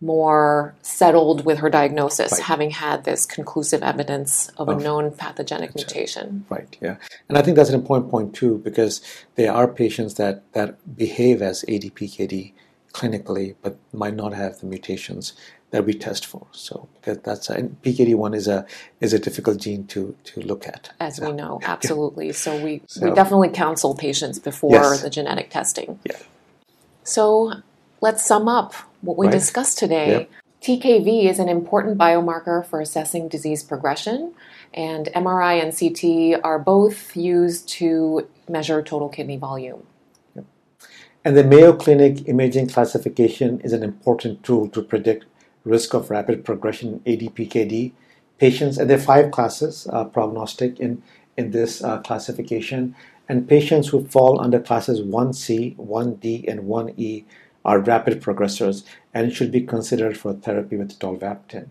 more 0.00 0.76
settled 0.80 1.44
with 1.44 1.58
her 1.58 1.68
diagnosis, 1.68 2.30
right. 2.32 2.42
having 2.42 2.70
had 2.70 3.02
this 3.02 3.26
conclusive 3.26 3.82
evidence 3.82 4.48
of, 4.50 4.68
of 4.68 4.78
a 4.78 4.80
known 4.80 5.10
pathogenic 5.10 5.74
mutation. 5.74 6.46
Right. 6.48 6.76
Yeah, 6.80 6.96
and 7.28 7.36
I 7.36 7.42
think 7.42 7.56
that's 7.56 7.70
an 7.70 7.74
important 7.74 8.10
point 8.10 8.34
too, 8.34 8.58
because 8.58 9.00
there 9.34 9.52
are 9.52 9.66
patients 9.66 10.14
that 10.14 10.52
that 10.52 10.96
behave 10.96 11.42
as 11.42 11.64
ADPKD 11.66 12.52
clinically, 12.92 13.54
but 13.62 13.76
might 13.92 14.14
not 14.14 14.32
have 14.32 14.60
the 14.60 14.66
mutations 14.66 15.34
that 15.70 15.84
we 15.84 15.92
test 15.92 16.24
for. 16.26 16.46
So 16.52 16.88
because 16.94 17.18
that's 17.18 17.50
and 17.50 17.80
PKD1 17.82 18.34
is 18.34 18.48
a 18.48 18.66
is 19.00 19.12
a 19.12 19.18
difficult 19.18 19.58
gene 19.58 19.86
to 19.88 20.16
to 20.24 20.40
look 20.40 20.66
at. 20.66 20.90
As 21.00 21.20
we 21.20 21.32
know, 21.32 21.60
absolutely. 21.62 22.32
So 22.32 22.62
we 22.62 22.82
so, 22.86 23.08
we 23.08 23.14
definitely 23.14 23.50
counsel 23.50 23.94
patients 23.94 24.38
before 24.38 24.72
yes. 24.72 25.02
the 25.02 25.10
genetic 25.10 25.50
testing. 25.50 25.98
Yeah. 26.04 26.16
So 27.04 27.52
let's 28.00 28.24
sum 28.24 28.48
up 28.48 28.74
what 29.02 29.16
we 29.16 29.26
right. 29.26 29.32
discussed 29.32 29.78
today. 29.78 30.10
Yep. 30.10 30.30
TKV 30.60 31.30
is 31.30 31.38
an 31.38 31.48
important 31.48 31.98
biomarker 31.98 32.66
for 32.66 32.80
assessing 32.80 33.28
disease 33.28 33.62
progression, 33.62 34.34
and 34.74 35.06
MRI 35.14 35.62
and 35.62 35.72
CT 35.76 36.40
are 36.44 36.58
both 36.58 37.16
used 37.16 37.68
to 37.68 38.26
measure 38.48 38.82
total 38.82 39.08
kidney 39.08 39.36
volume. 39.36 39.86
And 41.28 41.36
the 41.36 41.44
Mayo 41.44 41.74
Clinic 41.74 42.26
imaging 42.26 42.68
classification 42.68 43.60
is 43.60 43.74
an 43.74 43.82
important 43.82 44.42
tool 44.42 44.66
to 44.70 44.80
predict 44.80 45.26
risk 45.62 45.92
of 45.92 46.08
rapid 46.08 46.42
progression 46.42 47.02
in 47.04 47.18
ADPKD 47.18 47.92
patients. 48.38 48.78
And 48.78 48.88
there 48.88 48.96
are 48.96 49.02
five 49.12 49.30
classes 49.30 49.86
uh, 49.92 50.04
prognostic 50.04 50.80
in, 50.80 51.02
in 51.36 51.50
this 51.50 51.84
uh, 51.84 51.98
classification. 51.98 52.96
And 53.28 53.46
patients 53.46 53.88
who 53.88 54.06
fall 54.06 54.40
under 54.40 54.58
classes 54.58 55.02
1C, 55.02 55.76
1D, 55.76 56.50
and 56.50 56.60
1E 56.60 57.24
are 57.62 57.78
rapid 57.78 58.22
progressors 58.22 58.84
and 59.12 59.30
should 59.30 59.52
be 59.52 59.60
considered 59.60 60.16
for 60.16 60.32
therapy 60.32 60.76
with 60.78 60.98
tolvaptan. 60.98 61.68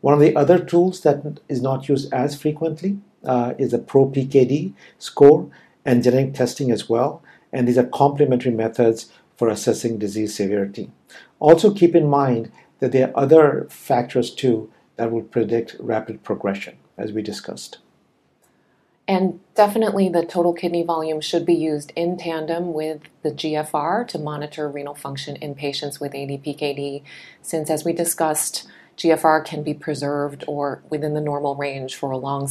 One 0.00 0.14
of 0.14 0.20
the 0.20 0.34
other 0.34 0.58
tools 0.58 1.02
that 1.02 1.38
is 1.48 1.62
not 1.62 1.88
used 1.88 2.12
as 2.12 2.34
frequently 2.34 2.98
uh, 3.24 3.54
is 3.56 3.70
the 3.70 3.78
PRO-PKD 3.78 4.72
score 4.98 5.48
and 5.84 6.02
genetic 6.02 6.34
testing 6.34 6.72
as 6.72 6.88
well 6.88 7.22
and 7.52 7.66
these 7.66 7.78
are 7.78 7.86
complementary 7.86 8.52
methods 8.52 9.12
for 9.36 9.48
assessing 9.48 9.98
disease 9.98 10.34
severity. 10.34 10.90
Also, 11.38 11.72
keep 11.72 11.94
in 11.94 12.06
mind 12.06 12.50
that 12.80 12.92
there 12.92 13.08
are 13.08 13.22
other 13.22 13.66
factors 13.70 14.34
too 14.34 14.70
that 14.96 15.10
will 15.10 15.22
predict 15.22 15.76
rapid 15.78 16.22
progression, 16.22 16.76
as 16.96 17.12
we 17.12 17.22
discussed. 17.22 17.78
And 19.08 19.38
definitely, 19.54 20.08
the 20.08 20.24
total 20.24 20.52
kidney 20.52 20.82
volume 20.82 21.20
should 21.20 21.46
be 21.46 21.54
used 21.54 21.92
in 21.94 22.16
tandem 22.16 22.72
with 22.72 23.02
the 23.22 23.30
GFR 23.30 24.08
to 24.08 24.18
monitor 24.18 24.68
renal 24.68 24.96
function 24.96 25.36
in 25.36 25.54
patients 25.54 26.00
with 26.00 26.12
ADPKD, 26.12 27.02
since, 27.40 27.70
as 27.70 27.84
we 27.84 27.92
discussed, 27.92 28.66
GFR 28.96 29.44
can 29.44 29.62
be 29.62 29.74
preserved 29.74 30.42
or 30.48 30.82
within 30.90 31.14
the 31.14 31.20
normal 31.20 31.54
range 31.54 31.94
for 31.94 32.10
a 32.10 32.16
long 32.16 32.50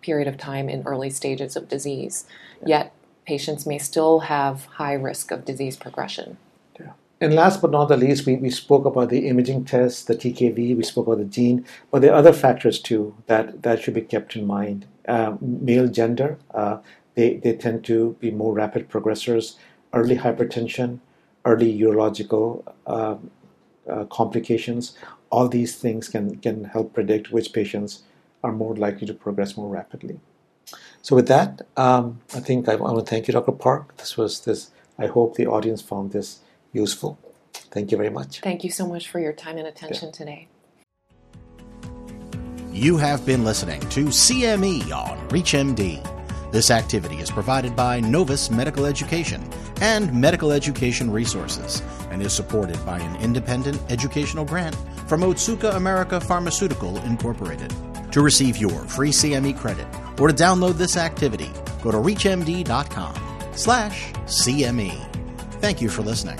period 0.00 0.28
of 0.28 0.36
time 0.36 0.68
in 0.68 0.84
early 0.86 1.10
stages 1.10 1.56
of 1.56 1.68
disease. 1.68 2.26
Yet, 2.64 2.92
patients 3.26 3.66
may 3.66 3.78
still 3.78 4.20
have 4.20 4.64
high 4.64 4.94
risk 4.94 5.30
of 5.30 5.44
disease 5.44 5.76
progression. 5.76 6.38
Yeah. 6.78 6.92
And 7.20 7.34
last 7.34 7.60
but 7.60 7.72
not 7.72 7.86
the 7.86 7.96
least, 7.96 8.24
we, 8.24 8.36
we 8.36 8.50
spoke 8.50 8.84
about 8.84 9.10
the 9.10 9.28
imaging 9.28 9.64
test, 9.64 10.06
the 10.06 10.14
TKV, 10.14 10.76
we 10.76 10.82
spoke 10.82 11.06
about 11.06 11.18
the 11.18 11.24
gene, 11.24 11.66
but 11.90 12.02
there 12.02 12.12
are 12.12 12.18
other 12.18 12.32
factors 12.32 12.80
too 12.80 13.14
that, 13.26 13.62
that 13.62 13.82
should 13.82 13.94
be 13.94 14.00
kept 14.00 14.36
in 14.36 14.46
mind. 14.46 14.86
Uh, 15.08 15.36
male 15.40 15.88
gender, 15.88 16.38
uh, 16.54 16.78
they, 17.14 17.36
they 17.36 17.54
tend 17.54 17.84
to 17.84 18.16
be 18.20 18.30
more 18.30 18.52
rapid 18.52 18.88
progressors, 18.88 19.56
early 19.92 20.16
hypertension, 20.16 21.00
early 21.44 21.76
urological 21.78 22.62
uh, 22.86 23.16
uh, 23.88 24.04
complications. 24.06 24.96
All 25.30 25.48
these 25.48 25.76
things 25.76 26.08
can, 26.08 26.36
can 26.38 26.64
help 26.64 26.92
predict 26.92 27.32
which 27.32 27.52
patients 27.52 28.02
are 28.44 28.52
more 28.52 28.76
likely 28.76 29.06
to 29.06 29.14
progress 29.14 29.56
more 29.56 29.68
rapidly. 29.68 30.20
So 31.02 31.14
with 31.14 31.28
that, 31.28 31.62
um, 31.76 32.20
I 32.34 32.40
think 32.40 32.68
I, 32.68 32.72
I 32.72 32.76
want 32.76 33.06
to 33.06 33.08
thank 33.08 33.28
you, 33.28 33.32
Dr. 33.32 33.52
Park. 33.52 33.96
This 33.98 34.16
was 34.16 34.40
this. 34.40 34.70
I 34.98 35.06
hope 35.06 35.36
the 35.36 35.46
audience 35.46 35.80
found 35.80 36.12
this 36.12 36.40
useful. 36.72 37.18
Thank 37.52 37.90
you 37.90 37.96
very 37.96 38.10
much. 38.10 38.40
Thank 38.40 38.64
you 38.64 38.70
so 38.70 38.86
much 38.86 39.08
for 39.08 39.20
your 39.20 39.32
time 39.32 39.56
and 39.58 39.66
attention 39.66 40.08
yeah. 40.08 40.12
today. 40.12 40.48
You 42.72 42.96
have 42.98 43.24
been 43.24 43.44
listening 43.44 43.80
to 43.80 44.06
CME 44.06 44.92
on 44.92 45.16
ReachMD. 45.28 46.52
This 46.52 46.70
activity 46.70 47.16
is 47.16 47.30
provided 47.30 47.74
by 47.74 48.00
Novus 48.00 48.50
Medical 48.50 48.86
Education 48.86 49.42
and 49.80 50.12
Medical 50.12 50.52
Education 50.52 51.10
Resources 51.10 51.82
and 52.10 52.22
is 52.22 52.32
supported 52.32 52.84
by 52.84 52.98
an 52.98 53.16
independent 53.16 53.80
educational 53.90 54.44
grant 54.44 54.74
from 55.06 55.22
Otsuka 55.22 55.76
America 55.76 56.20
Pharmaceutical 56.20 56.98
Incorporated. 57.04 57.72
To 58.12 58.22
receive 58.22 58.56
your 58.56 58.80
free 58.84 59.10
CME 59.10 59.56
credit 59.58 59.86
or 60.18 60.28
to 60.28 60.34
download 60.34 60.74
this 60.74 60.96
activity, 60.96 61.50
go 61.82 61.90
to 61.90 61.98
reachmd.com 61.98 63.14
slash 63.54 64.12
CME. 64.12 64.94
Thank 65.60 65.80
you 65.80 65.88
for 65.88 66.02
listening. 66.02 66.38